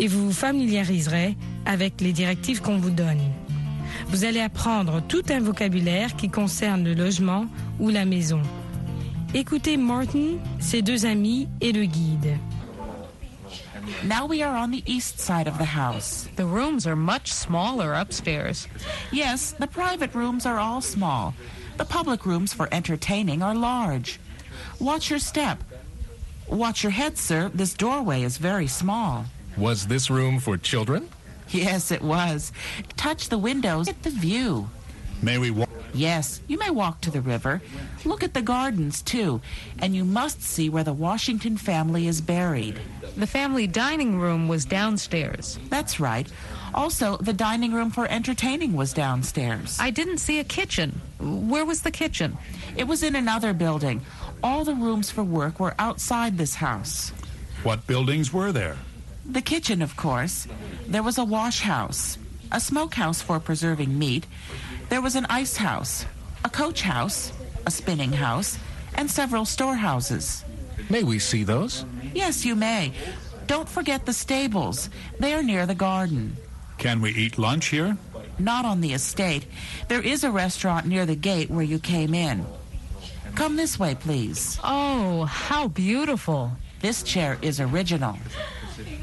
Et 0.01 0.09
vous 0.09 0.27
vous 0.27 0.33
familiariserez 0.33 1.37
avec 1.67 2.01
les 2.01 2.13
directives 2.13 2.61
qu'on 2.61 2.79
vous 2.79 2.91
donne. 2.91 3.23
Vous 4.09 4.25
allez 4.25 4.41
apprendre 4.41 5.01
tout 5.07 5.23
un 5.31 5.39
vocabulaire 5.39 6.17
qui 6.17 6.31
concerne 6.31 6.83
le 6.83 6.95
logement 6.95 7.47
ou 7.79 7.91
la 7.91 8.05
maison. 8.05 8.43
Écoutez 9.37 9.77
Martin, 9.77 10.39
ses 10.61 10.81
deux 10.81 11.05
amis 11.05 11.47
et 11.61 11.71
le 11.71 11.85
guide. 11.85 12.39
Now 14.03 14.25
we 14.25 14.41
are 14.41 14.57
on 14.57 14.71
the 14.71 14.83
east 14.87 15.21
side 15.21 15.47
of 15.47 15.59
the 15.59 15.77
house. 15.77 16.27
The 16.37 16.47
rooms 16.47 16.87
are 16.87 16.97
much 16.97 17.31
smaller 17.31 17.93
upstairs. 17.93 18.67
Yes, 19.13 19.53
the 19.53 19.67
private 19.67 20.15
rooms 20.15 20.47
are 20.47 20.59
all 20.59 20.81
small. 20.81 21.35
The 21.77 21.85
public 21.85 22.25
rooms 22.25 22.55
for 22.55 22.67
entertaining 22.73 23.43
are 23.43 23.55
large. 23.55 24.19
Watch 24.81 25.11
your 25.11 25.19
step. 25.19 25.63
Watch 26.49 26.83
your 26.83 26.93
head, 26.93 27.19
sir. 27.19 27.51
This 27.53 27.75
doorway 27.75 28.23
is 28.23 28.39
very 28.39 28.67
small. 28.67 29.27
Was 29.59 29.87
this 29.87 30.09
room 30.09 30.41
for 30.41 30.57
children? 30.57 31.11
Yes, 31.51 31.93
it 31.93 32.01
was. 32.01 32.53
Touch 32.97 33.29
the 33.29 33.37
windows 33.37 33.87
at 33.87 34.03
the 34.03 34.09
view. 34.09 34.71
May 35.21 35.37
we 35.37 35.51
walk? 35.51 35.66
Yes, 35.97 36.43
you 36.47 36.59
may 36.59 36.69
walk 36.69 37.01
to 37.03 37.11
the 37.11 37.23
river. 37.23 37.63
Look 38.05 38.23
at 38.23 38.35
the 38.35 38.43
gardens, 38.43 39.01
too. 39.01 39.41
And 39.79 39.97
you 39.97 40.05
must 40.05 40.43
see 40.43 40.69
where 40.69 40.85
the 40.85 40.93
Washington 40.93 41.57
family 41.57 42.07
is 42.07 42.21
buried. 42.21 42.79
The 43.17 43.27
family 43.27 43.67
dining 43.67 44.19
room 44.19 44.47
was 44.47 44.67
downstairs. 44.67 45.59
That's 45.71 45.99
right. 45.99 46.31
Also, 46.75 47.17
the 47.17 47.33
dining 47.33 47.73
room 47.73 47.91
for 47.91 48.07
entertaining 48.07 48.75
was 48.75 48.93
downstairs. 48.93 49.79
I 49.81 49.89
didn't 49.89 50.19
see 50.19 50.39
a 50.39 50.45
kitchen. 50.45 51.01
Where 51.19 51.65
was 51.65 51.81
the 51.81 51.91
kitchen? 51.91 52.37
It 52.77 52.87
was 52.87 53.03
in 53.03 53.17
another 53.17 53.55
building. 53.55 54.03
All 54.43 54.65
the 54.65 54.75
rooms 54.75 55.11
for 55.11 55.25
work 55.25 55.59
were 55.59 55.75
outside 55.79 56.37
this 56.37 56.57
house. 56.57 57.11
What 57.63 57.87
buildings 57.87 58.35
were 58.35 58.53
there? 58.53 58.77
The 59.25 59.41
kitchen, 59.41 59.81
of 59.81 59.97
course. 59.97 60.47
There 60.87 61.03
was 61.03 61.17
a 61.17 61.25
wash 61.25 61.61
house, 61.61 62.19
a 62.53 62.61
smokehouse 62.61 63.23
for 63.23 63.41
preserving 63.41 63.99
meat. 63.99 64.27
There 64.89 65.01
was 65.03 65.17
an 65.17 65.27
ice 65.29 65.57
house, 65.57 66.07
a 66.45 66.51
coach 66.51 66.83
house, 66.83 67.33
a 67.67 67.71
spinning 67.71 68.13
house, 68.13 68.59
and 68.95 69.11
several 69.11 69.45
storehouses. 69.45 70.45
May 70.89 71.03
we 71.03 71.19
see 71.19 71.43
those? 71.43 71.85
Yes, 72.15 72.45
you 72.45 72.55
may. 72.55 72.93
Don't 73.47 73.69
forget 73.69 74.07
the 74.07 74.13
stables. 74.13 74.91
They 75.19 75.35
are 75.35 75.43
near 75.43 75.67
the 75.67 75.75
garden. 75.75 76.37
Can 76.79 77.01
we 77.01 77.11
eat 77.11 77.39
lunch 77.39 77.67
here? 77.67 77.97
Not 78.39 78.65
on 78.65 78.81
the 78.81 78.93
estate. 78.93 79.47
There 79.89 80.03
is 80.03 80.23
a 80.23 80.31
restaurant 80.31 80.87
near 80.87 81.07
the 81.07 81.17
gate 81.17 81.51
where 81.51 81.65
you 81.65 81.79
came 81.79 82.15
in. 82.15 82.47
Come 83.35 83.57
this 83.57 83.79
way, 83.79 83.95
please. 83.95 84.59
Oh, 84.63 85.25
how 85.25 85.69
beautiful. 85.69 86.53
This 86.81 87.03
chair 87.03 87.39
is 87.43 87.61
original. 87.61 88.17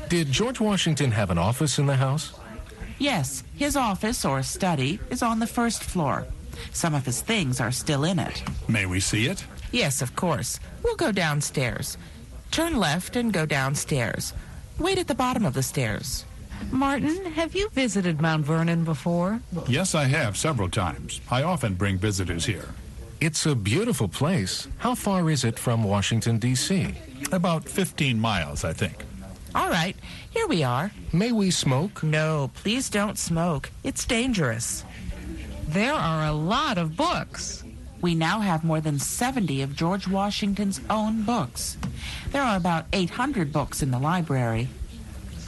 Did 0.07 0.31
George 0.31 0.59
Washington 0.59 1.11
have 1.11 1.29
an 1.29 1.37
office 1.37 1.79
in 1.79 1.87
the 1.87 1.95
house? 1.95 2.33
Yes, 2.99 3.43
his 3.55 3.75
office 3.75 4.25
or 4.25 4.43
study 4.43 4.99
is 5.09 5.21
on 5.21 5.39
the 5.39 5.47
first 5.47 5.83
floor. 5.83 6.25
Some 6.71 6.93
of 6.93 7.05
his 7.05 7.21
things 7.21 7.59
are 7.59 7.71
still 7.71 8.03
in 8.03 8.19
it. 8.19 8.43
May 8.67 8.85
we 8.85 8.99
see 8.99 9.25
it? 9.27 9.43
Yes, 9.71 10.01
of 10.01 10.15
course. 10.15 10.59
We'll 10.83 10.95
go 10.95 11.11
downstairs. 11.11 11.97
Turn 12.51 12.77
left 12.77 13.15
and 13.15 13.33
go 13.33 13.45
downstairs. 13.45 14.33
Wait 14.79 14.97
at 14.99 15.07
the 15.07 15.15
bottom 15.15 15.45
of 15.45 15.53
the 15.53 15.63
stairs. 15.63 16.25
Martin, 16.71 17.25
have 17.33 17.55
you 17.55 17.69
visited 17.69 18.21
Mount 18.21 18.45
Vernon 18.45 18.83
before? 18.83 19.39
Yes, 19.67 19.95
I 19.95 20.05
have 20.05 20.37
several 20.37 20.69
times. 20.69 21.19
I 21.29 21.43
often 21.43 21.73
bring 21.73 21.97
visitors 21.97 22.45
here. 22.45 22.69
It's 23.19 23.45
a 23.45 23.55
beautiful 23.55 24.07
place. 24.07 24.67
How 24.77 24.95
far 24.95 25.29
is 25.29 25.43
it 25.43 25.57
from 25.57 25.83
Washington, 25.83 26.39
D.C.? 26.39 26.93
About 27.31 27.63
15 27.63 28.19
miles, 28.19 28.63
I 28.63 28.73
think. 28.73 28.95
All 29.55 29.69
right, 29.69 29.95
here 30.31 30.47
we 30.47 30.63
are. 30.63 30.91
May 31.11 31.31
we 31.31 31.51
smoke? 31.51 32.01
No, 32.01 32.49
please 32.55 32.89
don't 32.89 33.19
smoke. 33.19 33.69
It's 33.83 34.05
dangerous. 34.05 34.83
There 35.67 35.93
are 35.93 36.25
a 36.25 36.31
lot 36.31 36.79
of 36.79 36.95
books. 36.97 37.63
We 38.01 38.15
now 38.15 38.39
have 38.39 38.63
more 38.63 38.81
than 38.81 38.97
70 38.97 39.61
of 39.61 39.75
George 39.75 40.07
Washington's 40.07 40.81
own 40.89 41.23
books. 41.23 41.77
There 42.31 42.41
are 42.41 42.57
about 42.57 42.87
800 42.93 43.53
books 43.53 43.83
in 43.83 43.91
the 43.91 43.99
library. 43.99 44.69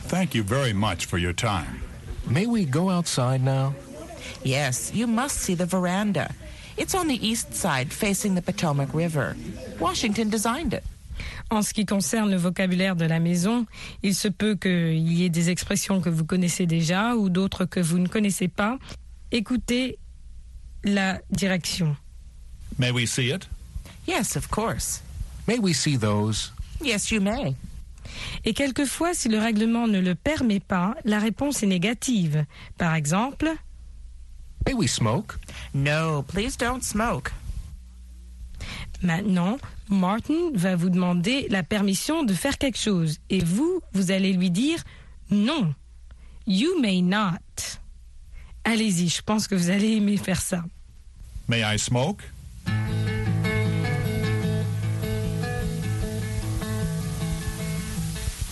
Thank 0.08 0.36
you 0.36 0.44
very 0.44 0.72
much 0.72 1.06
for 1.06 1.18
your 1.18 1.34
time. 1.34 1.82
May 2.28 2.46
we 2.46 2.64
go 2.66 2.92
outside 2.92 3.42
now? 3.42 3.74
Yes, 4.44 4.94
you 4.94 5.08
must 5.08 5.38
see 5.38 5.56
the 5.56 5.66
veranda. 5.66 6.34
It's 6.78 6.94
on 6.94 7.08
the 7.08 7.28
east 7.28 7.56
side, 7.56 7.92
facing 7.92 8.36
the 8.36 8.42
Potomac 8.42 8.94
River. 8.94 9.36
Washington 9.80 10.30
designed 10.30 10.74
it. 10.76 10.84
En 11.52 11.62
ce 11.62 11.74
qui 11.74 11.86
concerne 11.86 12.32
le 12.32 12.38
vocabulaire 12.38 12.96
de 12.96 13.06
la 13.06 13.20
maison, 13.20 13.66
il 14.04 14.16
se 14.16 14.28
peut 14.28 14.56
qu'il 14.56 15.12
y 15.12 15.24
ait 15.24 15.30
des 15.30 15.50
expressions 15.50 16.02
que 16.02 16.10
vous 16.10 16.26
connaissez 16.26 16.66
déjà 16.66 17.16
ou 17.16 17.30
d'autres 17.30 17.66
que 17.66 17.80
vous 17.80 18.00
ne 18.00 18.08
connaissez 18.08 18.48
pas. 18.48 18.78
Écoutez 19.32 19.98
la 20.84 21.20
direction. 21.32 21.96
May 22.80 22.92
we 22.92 23.08
see 23.08 23.32
it? 23.32 23.48
Yes, 24.08 24.36
of 24.36 24.48
course. 24.50 25.02
May 25.48 25.60
we 25.60 25.74
see 25.74 25.98
those? 25.98 26.52
Yes, 26.84 27.12
you 27.12 27.22
may. 27.22 27.56
Et 28.44 28.54
quelquefois, 28.54 29.14
si 29.14 29.30
le 29.30 29.40
règlement 29.40 29.88
ne 29.88 30.00
le 30.00 30.16
permet 30.16 30.60
pas, 30.60 30.96
la 31.06 31.20
réponse 31.20 31.64
est 31.64 31.68
négative. 31.68 32.46
Par 32.78 32.96
exemple, 32.96 33.52
May 34.66 34.74
we 34.74 34.88
smoke? 34.88 35.38
No, 35.76 36.24
please 36.24 36.58
don't 36.58 36.82
smoke. 36.82 37.32
Maintenant, 39.06 39.58
Martin 39.90 40.52
va 40.54 40.76
vous 40.76 40.90
demander 40.90 41.48
la 41.50 41.64
permission 41.64 42.24
de 42.24 42.34
faire 42.34 42.58
quelque 42.58 42.78
chose. 42.78 43.20
Et 43.30 43.44
vous, 43.44 43.82
vous 43.94 44.12
allez 44.12 44.34
lui 44.34 44.52
dire 44.52 44.84
non. 45.30 45.74
You 46.48 46.80
may 46.82 47.02
not. 47.02 47.40
Allez-y, 48.64 49.10
je 49.10 49.22
pense 49.22 49.48
que 49.48 49.56
vous 49.56 49.70
allez 49.70 49.92
aimer 49.94 50.18
faire 50.18 50.42
ça. 50.42 50.64
May 51.48 51.62
I 51.62 51.78
smoke? 51.78 52.24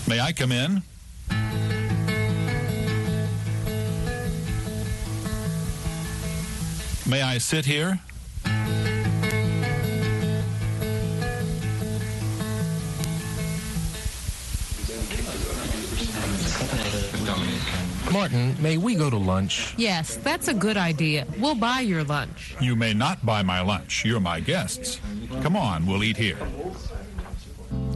May 0.08 0.20
I 0.20 0.34
come 0.34 0.52
in? 0.52 0.82
May 7.06 7.22
I 7.22 7.38
sit 7.40 7.66
here? 7.66 8.00
Martin, 18.14 18.56
may 18.62 18.78
we 18.78 18.94
go 18.94 19.10
to 19.10 19.18
lunch? 19.18 19.74
Yes, 19.76 20.18
that's 20.18 20.48
a 20.48 20.54
good 20.54 20.78
idea. 20.78 21.26
We'll 21.40 21.56
buy 21.56 21.80
your 21.80 22.04
lunch. 22.04 22.56
You 22.62 22.76
may 22.76 22.94
not 22.94 23.26
buy 23.26 23.42
my 23.42 23.62
lunch. 23.62 24.06
You're 24.06 24.20
my 24.20 24.40
guests. 24.40 25.00
Come 25.42 25.56
on, 25.58 25.88
we'll 25.88 26.04
eat 26.04 26.16
here. 26.16 26.38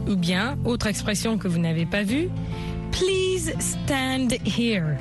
Ou 0.08 0.16
bien, 0.16 0.58
autre 0.64 0.88
expression 0.88 1.38
que 1.38 1.46
vous 1.46 1.60
n'avez 1.60 1.86
pas 1.86 2.02
vue, 2.02 2.30
please 2.90 3.52
stand 3.60 4.32
here. 4.44 4.98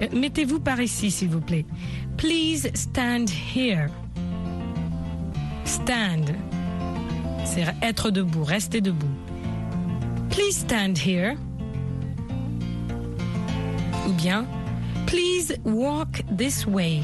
Euh, 0.00 0.06
Mettez-vous 0.12 0.60
par 0.60 0.80
ici, 0.80 1.10
s'il 1.10 1.30
vous 1.30 1.40
plaît. 1.40 1.64
Please 2.16 2.70
stand 2.74 3.28
here. 3.28 3.90
Stand. 5.64 6.36
C'est 7.44 7.66
être 7.82 8.10
debout, 8.10 8.44
rester 8.44 8.80
debout. 8.80 9.10
Please 10.30 10.56
stand 10.56 10.96
here. 10.96 11.36
Bien, 14.16 14.46
please 15.06 15.56
walk 15.64 16.22
this 16.36 16.66
way. 16.66 17.02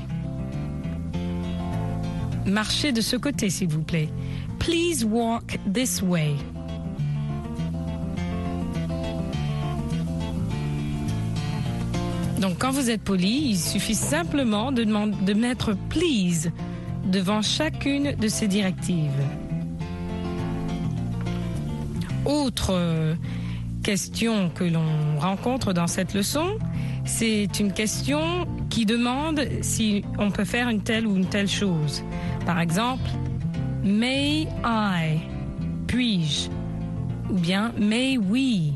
Marchez 2.47 2.93
de 2.93 3.01
ce 3.01 3.17
côté, 3.17 3.51
s'il 3.51 3.69
vous 3.69 3.83
plaît. 3.83 4.09
Please 4.59 5.05
walk 5.05 5.59
this 5.73 6.03
way. 6.03 6.35
Donc, 12.41 12.59
quand 12.59 12.71
vous 12.71 12.89
êtes 12.91 13.03
poli, 13.03 13.51
il 13.51 13.59
suffit 13.59 13.95
simplement 13.95 14.71
de, 14.71 14.85
de 14.85 15.35
mettre 15.35 15.77
please 15.89 16.51
devant 17.05 17.43
chacune 17.43 18.15
de 18.15 18.29
ces 18.29 18.47
directives. 18.47 19.11
Autre 22.25 22.71
euh, 22.73 23.15
question 23.83 24.51
que 24.51 24.65
l'on 24.65 25.19
rencontre 25.19 25.73
dans 25.73 25.87
cette 25.87 26.15
leçon, 26.15 26.59
c'est 27.09 27.59
une 27.59 27.73
question 27.73 28.47
qui 28.69 28.85
demande 28.85 29.41
si 29.63 30.05
on 30.19 30.31
peut 30.31 30.45
faire 30.45 30.69
une 30.69 30.83
telle 30.83 31.07
ou 31.07 31.17
une 31.17 31.27
telle 31.27 31.49
chose. 31.49 32.05
Par 32.45 32.61
exemple, 32.61 33.09
may 33.83 34.47
I, 34.65 35.19
puis-je, 35.87 36.51
ou 37.33 37.39
bien 37.39 37.73
may 37.79 38.19
we, 38.19 38.73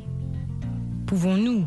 pouvons-nous? 1.06 1.66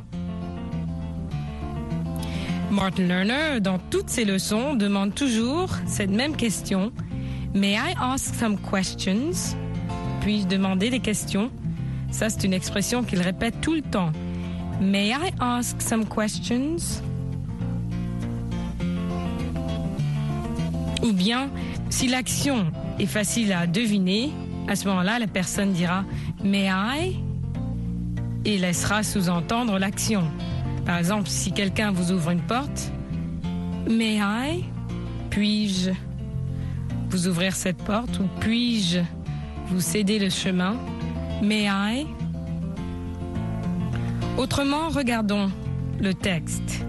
Martin 2.71 3.03
Lerner, 3.03 3.61
dans 3.61 3.77
toutes 3.77 4.09
ses 4.09 4.25
leçons, 4.25 4.73
demande 4.73 5.13
toujours 5.13 5.69
cette 5.85 6.09
même 6.09 6.35
question. 6.35 6.91
May 7.53 7.73
I 7.73 7.93
ask 8.01 8.33
some 8.33 8.57
questions? 8.57 9.55
Puis-je 10.21 10.47
demander 10.47 10.89
des 10.89 10.99
questions? 10.99 11.51
Ça, 12.09 12.29
c'est 12.29 12.43
une 12.43 12.53
expression 12.53 13.03
qu'il 13.03 13.21
répète 13.21 13.61
tout 13.61 13.75
le 13.75 13.81
temps. 13.81 14.11
May 14.81 15.11
I 15.11 15.31
ask 15.39 15.81
some 15.81 16.05
questions? 16.05 17.01
Ou 21.03 21.11
bien, 21.13 21.49
si 21.89 22.07
l'action 22.07 22.65
est 22.99 23.05
facile 23.05 23.53
à 23.53 23.67
deviner, 23.67 24.31
à 24.67 24.75
ce 24.75 24.87
moment-là, 24.87 25.19
la 25.19 25.27
personne 25.27 25.71
dira 25.71 26.03
May 26.43 26.67
I? 26.67 27.19
et 28.45 28.57
laissera 28.59 29.01
sous-entendre 29.03 29.79
l'action. 29.79 30.23
Par 30.85 30.97
exemple, 30.97 31.27
si 31.27 31.51
quelqu'un 31.51 31.91
vous 31.91 32.11
ouvre 32.11 32.29
une 32.29 32.41
porte, 32.41 32.91
May 33.89 34.17
I? 34.17 34.65
Puis-je 35.31 35.91
vous 37.09 37.27
ouvrir 37.27 37.55
cette 37.55 37.77
porte 37.77 38.19
ou 38.19 38.27
puis-je 38.39 38.99
vous 39.67 39.81
céder 39.81 40.19
le 40.19 40.29
chemin? 40.29 40.75
May 41.41 41.65
I? 41.65 42.05
Autrement, 44.37 44.89
regardons 44.89 45.49
le 45.99 46.13
texte. 46.13 46.85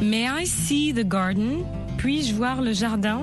May 0.00 0.26
I 0.26 0.46
see 0.46 0.92
the 0.92 1.04
garden? 1.06 1.64
Puis-je 1.98 2.34
voir 2.34 2.62
le 2.62 2.72
jardin? 2.72 3.22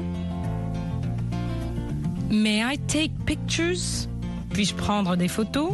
May 2.29 2.61
I 2.61 2.77
take 2.87 3.11
pictures? 3.25 4.07
Puis-je 4.51 4.73
prendre 4.75 5.15
des 5.15 5.29
photos? 5.29 5.73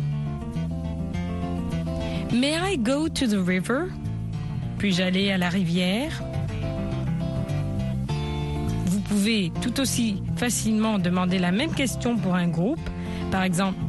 May 2.32 2.56
I 2.56 2.78
go 2.78 3.10
to 3.10 3.26
the 3.26 3.40
river? 3.44 3.88
Puis-je 4.78 5.02
aller 5.02 5.32
à 5.32 5.38
la 5.38 5.50
rivière? 5.50 6.22
Vous 8.86 9.00
pouvez 9.00 9.52
tout 9.62 9.80
aussi 9.80 10.22
facilement 10.36 11.00
demander 11.00 11.40
la 11.40 11.52
même 11.52 11.74
question 11.74 12.18
pour 12.18 12.36
un 12.36 12.48
groupe. 12.48 12.90
Par 13.32 13.44
exemple, 13.44 13.80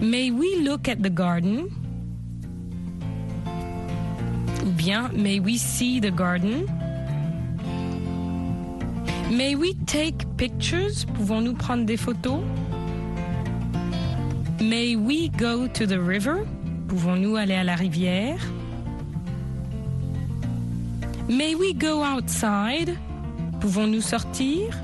May 0.00 0.30
we 0.30 0.62
look 0.62 0.88
at 0.88 1.02
the 1.02 1.10
garden? 1.10 1.68
Bien, 4.80 5.10
may 5.12 5.40
we 5.40 5.58
see 5.58 6.00
the 6.00 6.10
garden? 6.10 6.64
May 9.30 9.54
we 9.54 9.74
take 9.84 10.24
pictures? 10.38 11.04
Pouvons-nous 11.04 11.52
prendre 11.52 11.84
des 11.84 11.98
photos? 11.98 12.40
May 14.58 14.96
we 14.96 15.28
go 15.36 15.68
to 15.68 15.86
the 15.86 16.00
river? 16.00 16.46
Pouvons-nous 16.88 17.36
aller 17.36 17.56
à 17.56 17.62
la 17.62 17.74
rivière? 17.76 18.38
May 21.28 21.54
we 21.54 21.74
go 21.74 22.02
outside? 22.02 22.96
Pouvons-nous 23.60 24.00
sortir? 24.00 24.74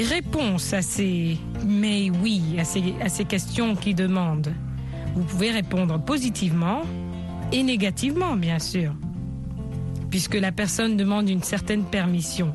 Réponse 0.00 0.72
à 0.72 0.82
ces 0.82 1.38
mais 1.64 2.10
oui, 2.10 2.42
à 2.58 2.64
ces, 2.64 2.92
à 3.00 3.08
ces 3.08 3.24
questions 3.24 3.76
qui 3.76 3.94
demandent. 3.94 4.52
Vous 5.14 5.24
pouvez 5.24 5.50
répondre 5.50 5.98
positivement 6.02 6.82
et 7.52 7.62
négativement, 7.62 8.36
bien 8.36 8.58
sûr, 8.58 8.94
puisque 10.10 10.34
la 10.34 10.52
personne 10.52 10.96
demande 10.96 11.28
une 11.28 11.42
certaine 11.42 11.84
permission. 11.84 12.52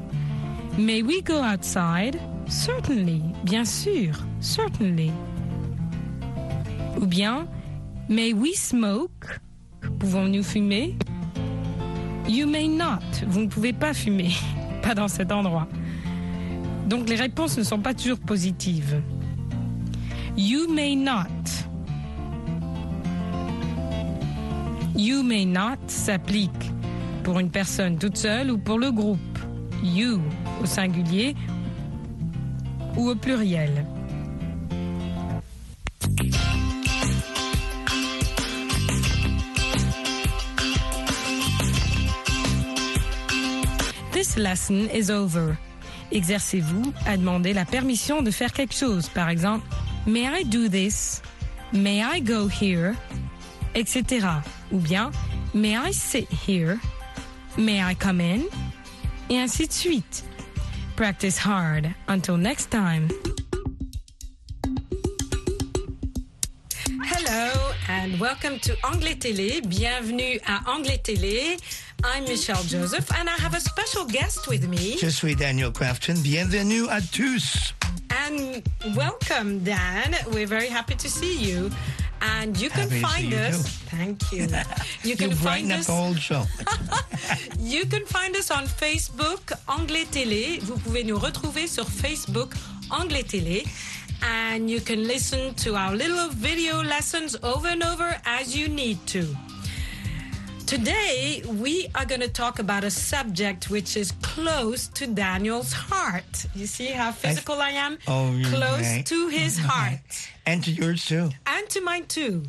May 0.77 1.01
we 1.01 1.23
go 1.23 1.35
outside? 1.35 2.19
Certainly, 2.47 3.21
bien 3.43 3.65
sûr, 3.65 4.13
certainly. 4.39 5.11
Ou 6.99 7.05
bien, 7.05 7.47
may 8.09 8.33
we 8.33 8.55
smoke? 8.55 9.39
Pouvons-nous 9.99 10.43
fumer? 10.43 10.95
You 12.27 12.47
may 12.47 12.67
not. 12.67 12.99
Vous 13.27 13.41
ne 13.41 13.47
pouvez 13.47 13.73
pas 13.73 13.93
fumer. 13.93 14.31
Pas 14.81 14.95
dans 14.95 15.07
cet 15.07 15.31
endroit. 15.31 15.67
Donc 16.87 17.09
les 17.09 17.15
réponses 17.15 17.57
ne 17.57 17.63
sont 17.63 17.79
pas 17.79 17.93
toujours 17.93 18.19
positives. 18.19 19.01
You 20.37 20.71
may 20.73 20.95
not. 20.95 21.36
You 24.97 25.21
may 25.21 25.45
not 25.45 25.77
s'applique 25.85 26.71
pour 27.23 27.37
une 27.37 27.51
personne 27.51 27.99
toute 27.99 28.17
seule 28.17 28.49
ou 28.49 28.57
pour 28.57 28.79
le 28.79 28.91
groupe. 28.91 29.19
You 29.83 30.19
au 30.59 30.65
singulier 30.65 31.35
ou 32.95 33.09
au 33.09 33.15
pluriel. 33.15 33.85
This 44.11 44.35
lesson 44.35 44.87
is 44.91 45.11
over. 45.11 45.55
Exercez-vous 46.11 46.91
à 47.05 47.17
demander 47.17 47.53
la 47.53 47.65
permission 47.65 48.23
de 48.23 48.31
faire 48.31 48.51
quelque 48.51 48.73
chose. 48.73 49.09
Par 49.09 49.29
exemple, 49.29 49.67
May 50.07 50.25
I 50.25 50.43
do 50.43 50.67
this? 50.69 51.21
May 51.71 52.01
I 52.01 52.19
go 52.19 52.47
here? 52.47 52.95
Etc. 53.75 54.25
Ou 54.71 54.79
bien, 54.79 55.11
May 55.53 55.77
I 55.77 55.91
sit 55.91 56.29
here? 56.29 56.79
May 57.57 57.81
I 57.81 57.95
come 57.95 58.19
in? 58.19 58.49
Et 59.29 59.35
ainsi 59.37 59.65
de 59.65 59.71
suite. 59.73 60.23
Practice 60.95 61.37
hard. 61.37 61.93
Until 62.07 62.37
next 62.37 62.69
time. 62.69 63.09
Hello 67.05 67.71
and 67.87 68.19
welcome 68.19 68.59
to 68.59 68.75
Anglais 68.83 69.15
Télé. 69.15 69.61
Bienvenue 69.61 70.37
à 70.45 70.61
Anglais 70.67 70.99
Télé. 71.01 71.57
I'm 72.03 72.25
Michelle 72.25 72.61
Joseph 72.63 73.09
and 73.17 73.29
I 73.29 73.37
have 73.41 73.55
a 73.55 73.61
special 73.61 74.05
guest 74.05 74.47
with 74.47 74.67
me. 74.67 74.97
Je 74.97 75.09
suis 75.09 75.33
Daniel 75.33 75.71
Crafton. 75.71 76.21
Bienvenue 76.21 76.87
à 76.89 77.01
tous. 77.11 77.73
And 78.11 78.61
welcome, 78.95 79.59
Dan. 79.63 80.15
We're 80.31 80.45
very 80.45 80.67
happy 80.67 80.95
to 80.95 81.09
see 81.09 81.37
you. 81.37 81.71
And 82.21 82.57
you 82.59 82.69
can 82.69 82.89
Happy 82.89 83.01
find 83.01 83.31
you 83.31 83.37
us. 83.37 83.63
too. 83.63 83.95
Thank 83.97 84.31
you. 84.31 84.47
You 85.03 85.15
can 85.15 85.29
You 85.31 85.35
find 85.35 85.71
us. 85.71 85.85
the 85.87 85.93
whole 85.93 86.15
show. 86.15 86.43
You 87.59 87.85
can 87.85 88.05
find 88.05 88.35
us 88.35 88.51
on 88.51 88.65
Facebook 88.67 89.53
Anglais 89.67 90.05
Télé. 90.11 90.59
Vous 90.63 90.77
pouvez 90.77 91.03
nous 91.03 91.17
retrouver 91.19 91.67
sur 91.67 91.85
Facebook 91.87 92.53
Anglais 92.89 93.23
Télé. 93.23 93.65
And 94.23 94.67
you 94.69 94.81
can 94.81 95.03
listen 95.07 95.53
to 95.63 95.75
our 95.75 95.95
little 95.95 96.29
video 96.29 96.81
lessons 96.81 97.37
over 97.43 97.67
and 97.67 97.83
over 97.83 98.15
as 98.25 98.55
you 98.55 98.67
need 98.67 98.97
to. 99.07 99.25
Today, 100.67 101.41
we 101.47 101.87
are 101.95 102.03
going 102.05 102.19
to 102.19 102.27
talk 102.27 102.59
about 102.59 102.83
a 102.83 102.91
subject 102.91 103.69
which 103.69 103.95
is 103.95 104.11
close 104.21 104.89
to 104.89 105.07
Daniel's 105.07 105.71
heart. 105.71 106.45
You 106.53 106.67
see 106.67 106.87
how 106.87 107.13
physical 107.13 107.55
I, 107.61 107.69
am? 107.69 107.97
Oh, 108.05 108.37
close 108.47 108.81
right. 108.81 109.05
to 109.05 109.29
his 109.29 109.57
heart. 109.63 110.01
And 110.45 110.61
to 110.65 110.71
yours 110.71 111.05
too. 111.05 111.29
and 111.45 111.69
to 111.69 111.79
mine 111.81 112.05
too. 112.07 112.43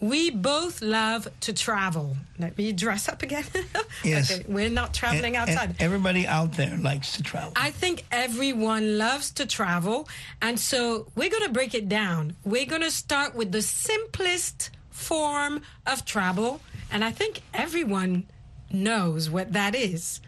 We 0.00 0.30
both 0.30 0.80
love 0.80 1.28
to 1.40 1.52
travel. 1.52 2.16
Let 2.38 2.56
me 2.56 2.72
dress 2.72 3.08
up 3.10 3.22
again. 3.22 3.44
Yes. 4.02 4.32
Okay, 4.32 4.44
we're 4.48 4.70
not 4.70 4.94
traveling 4.94 5.36
And- 5.36 5.50
and 5.50 5.58
outside. 5.58 5.76
everybody 5.82 6.26
out 6.26 6.52
there 6.54 6.78
likes 6.78 7.12
to 7.18 7.22
travel. 7.22 7.52
I 7.56 7.70
think 7.70 8.06
everyone 8.10 8.96
loves 8.96 9.32
to 9.32 9.44
travel. 9.44 10.08
And 10.40 10.58
so 10.58 11.08
we're 11.14 11.28
going 11.28 11.42
to 11.42 11.52
break 11.52 11.74
it 11.74 11.90
down. 11.90 12.36
We're 12.42 12.64
going 12.64 12.80
to 12.80 12.90
start 12.90 13.34
with 13.34 13.52
the 13.52 13.60
simplest 13.60 14.70
form 14.90 15.60
of 15.86 16.06
travel. 16.06 16.62
And 16.90 17.04
I 17.04 17.10
think 17.12 17.42
everyone 17.54 18.24
knows 18.72 19.30
what 19.30 19.52
that 19.52 19.74
is. 19.74 20.20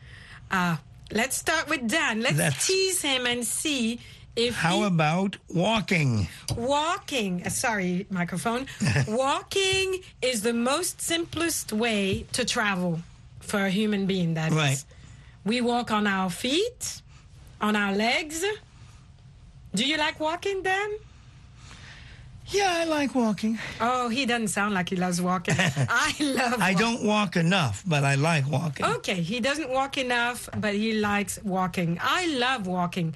Uh, 0.51 0.77
let's 1.11 1.37
start 1.37 1.69
with 1.69 1.89
Dan. 1.89 2.21
Let's 2.23 2.67
tease 2.67 3.03
him 3.03 3.27
and 3.27 3.45
see 3.45 4.01
if 4.37 4.55
How 4.55 4.79
he 4.79 4.85
about 4.85 5.37
walking? 5.49 6.29
walking 6.57 7.43
uh, 7.45 7.51
sorry 7.51 8.07
microphone 8.11 8.67
walking 9.09 10.01
is 10.23 10.41
the 10.43 10.55
most 10.55 11.03
simplest 11.03 11.71
way 11.73 12.25
to 12.33 12.43
travel 12.45 12.99
for 13.41 13.61
a 13.67 13.69
human 13.71 14.07
being 14.07 14.33
That 14.35 14.51
is, 14.53 14.57
Right. 14.57 14.85
we 15.45 15.61
walk 15.61 15.91
on 15.91 16.07
our 16.07 16.31
feet 16.31 17.03
on 17.61 17.77
our 17.77 17.95
legs 17.95 18.43
do 19.75 19.85
you 19.85 19.99
like 19.99 20.19
walking 20.19 20.63
dan 20.63 20.89
Yeah, 22.53 22.73
I 22.83 22.85
like 22.85 23.15
walking. 23.15 23.59
oh 23.81 24.09
he 24.09 24.27
doesn't 24.27 24.49
sound 24.49 24.75
like 24.75 24.89
he 24.91 24.97
loves 24.97 25.21
walking 25.21 25.55
i 26.09 26.15
love 26.21 26.61
I 26.61 26.75
don't 26.75 27.03
walk 27.03 27.37
enough, 27.37 27.83
but 27.87 28.05
I 28.05 28.15
like 28.17 28.47
walking. 28.49 28.85
Okay, 28.87 29.21
he 29.23 29.41
doesn't 29.41 29.71
walk 29.71 29.97
enough, 29.99 30.49
but 30.59 30.75
he 30.75 30.93
likes 30.95 31.39
walking. 31.43 31.99
I 32.01 32.27
love 32.27 32.67
walking. 32.67 33.15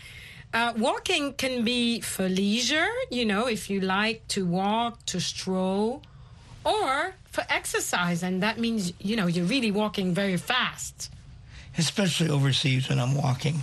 Uh, 0.54 0.72
walking 0.76 1.34
can 1.34 1.64
be 1.64 2.00
for 2.00 2.28
leisure, 2.28 2.88
you 3.10 3.24
know, 3.26 3.46
if 3.46 3.68
you 3.70 3.80
like 3.80 4.26
to 4.28 4.46
walk, 4.46 5.04
to 5.06 5.20
stroll, 5.20 6.02
or 6.64 7.14
for 7.30 7.44
exercise, 7.50 8.22
and 8.22 8.42
that 8.42 8.58
means, 8.58 8.92
you 8.98 9.16
know, 9.16 9.26
you're 9.26 9.44
really 9.44 9.70
walking 9.70 10.14
very 10.14 10.38
fast. 10.38 11.10
Especially 11.76 12.30
overseas 12.30 12.88
when 12.88 12.98
I'm 12.98 13.14
walking. 13.14 13.56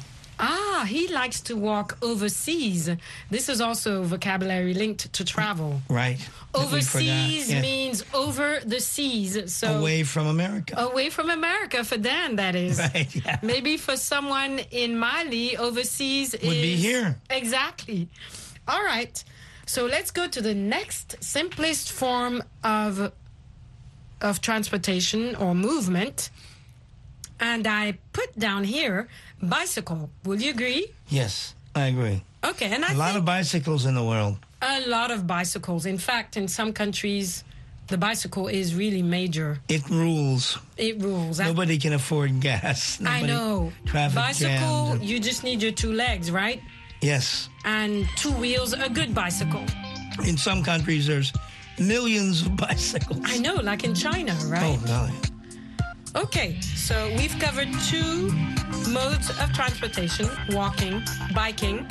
Ah, 0.45 0.85
he 0.87 1.07
likes 1.07 1.39
to 1.41 1.55
walk 1.55 1.97
overseas. 2.01 2.89
This 3.29 3.47
is 3.47 3.61
also 3.61 4.03
vocabulary 4.03 4.73
linked 4.73 5.13
to 5.13 5.23
travel. 5.23 5.81
Right. 5.89 6.17
that 6.19 6.71
we 6.71 6.81
forgot. 6.81 7.09
Overseas 7.15 7.49
Yes. 7.49 7.61
means 7.61 8.03
over 8.13 8.59
the 8.73 8.79
seas. 8.79 9.53
So 9.53 9.67
Away 9.79 10.03
from 10.03 10.27
America. 10.27 10.73
away 10.77 11.09
from 11.09 11.29
America 11.29 11.83
for 11.83 11.97
Dan, 11.97 12.35
that 12.35 12.55
is. 12.55 12.77
Right, 12.93 13.15
yeah. 13.15 13.37
Maybe 13.41 13.77
for 13.77 13.95
someone 13.97 14.59
in 14.71 14.97
Mali, 14.99 15.55
overseas 15.57 16.33
Would 16.33 16.43
is 16.43 16.61
be 16.61 16.75
here. 16.75 17.17
Exactly. 17.29 18.09
All 18.67 18.83
right. 18.83 19.15
So 19.65 19.85
let's 19.85 20.11
go 20.11 20.27
to 20.27 20.41
the 20.41 20.53
next 20.53 21.15
simplest 21.23 21.91
form 21.91 22.43
of 22.63 23.11
of 24.21 24.39
transportation 24.41 25.35
or 25.35 25.53
movement. 25.55 26.29
And 27.43 27.67
I 27.67 27.97
put 28.13 28.29
down 28.39 28.63
here 28.63 29.07
bicycle. 29.41 30.09
Will 30.23 30.39
you 30.41 30.51
agree? 30.51 30.87
Yes, 31.09 31.55
I 31.75 31.87
agree. 31.91 32.23
Okay, 32.51 32.67
and 32.71 32.85
I 32.85 32.93
A 32.93 32.97
lot 32.97 33.15
of 33.17 33.25
bicycles 33.25 33.85
in 33.85 33.95
the 33.95 34.03
world. 34.03 34.37
a 34.61 34.87
lot 34.87 35.11
of 35.11 35.27
bicycles. 35.27 35.85
In 35.85 35.97
fact, 35.97 36.37
in 36.37 36.47
some 36.47 36.71
countries, 36.71 37.43
the 37.87 37.97
bicycle 37.97 38.47
is 38.47 38.73
really 38.75 39.01
major. 39.03 39.59
It 39.67 39.83
rules. 39.89 40.57
It 40.77 41.01
rules. 41.01 41.39
I- 41.41 41.47
Nobody 41.51 41.77
can 41.77 41.91
afford 41.93 42.39
gas. 42.39 42.99
I 43.01 43.03
Nobody- 43.03 43.27
know. 43.33 43.73
Traffic 43.85 44.15
bicycle, 44.15 44.95
jams. 44.95 45.03
you 45.03 45.19
just 45.19 45.43
need 45.43 45.61
your 45.61 45.73
two 45.73 45.91
legs, 45.91 46.31
right? 46.31 46.61
yes. 47.01 47.49
And 47.65 48.07
two 48.15 48.31
wheels, 48.31 48.71
a 48.71 48.87
good 48.89 49.11
bicycle. 49.13 49.63
In 50.25 50.37
some 50.37 50.63
countries, 50.63 51.05
there's 51.07 51.33
millions 51.77 52.43
of 52.43 52.55
bicycles. 52.55 53.19
I 53.25 53.37
know, 53.39 53.55
like 53.55 53.83
in 53.83 53.93
China, 53.95 54.31
right? 54.47 54.63
Oh, 54.63 54.87
golly. 54.87 55.11
Okay, 56.15 56.59
so 56.61 57.11
we've 57.17 57.37
covered 57.39 57.69
two 57.85 58.31
modes 58.89 59.31
of 59.39 59.51
transportation 59.51 60.29
walking, 60.51 61.01
biking. 61.33 61.87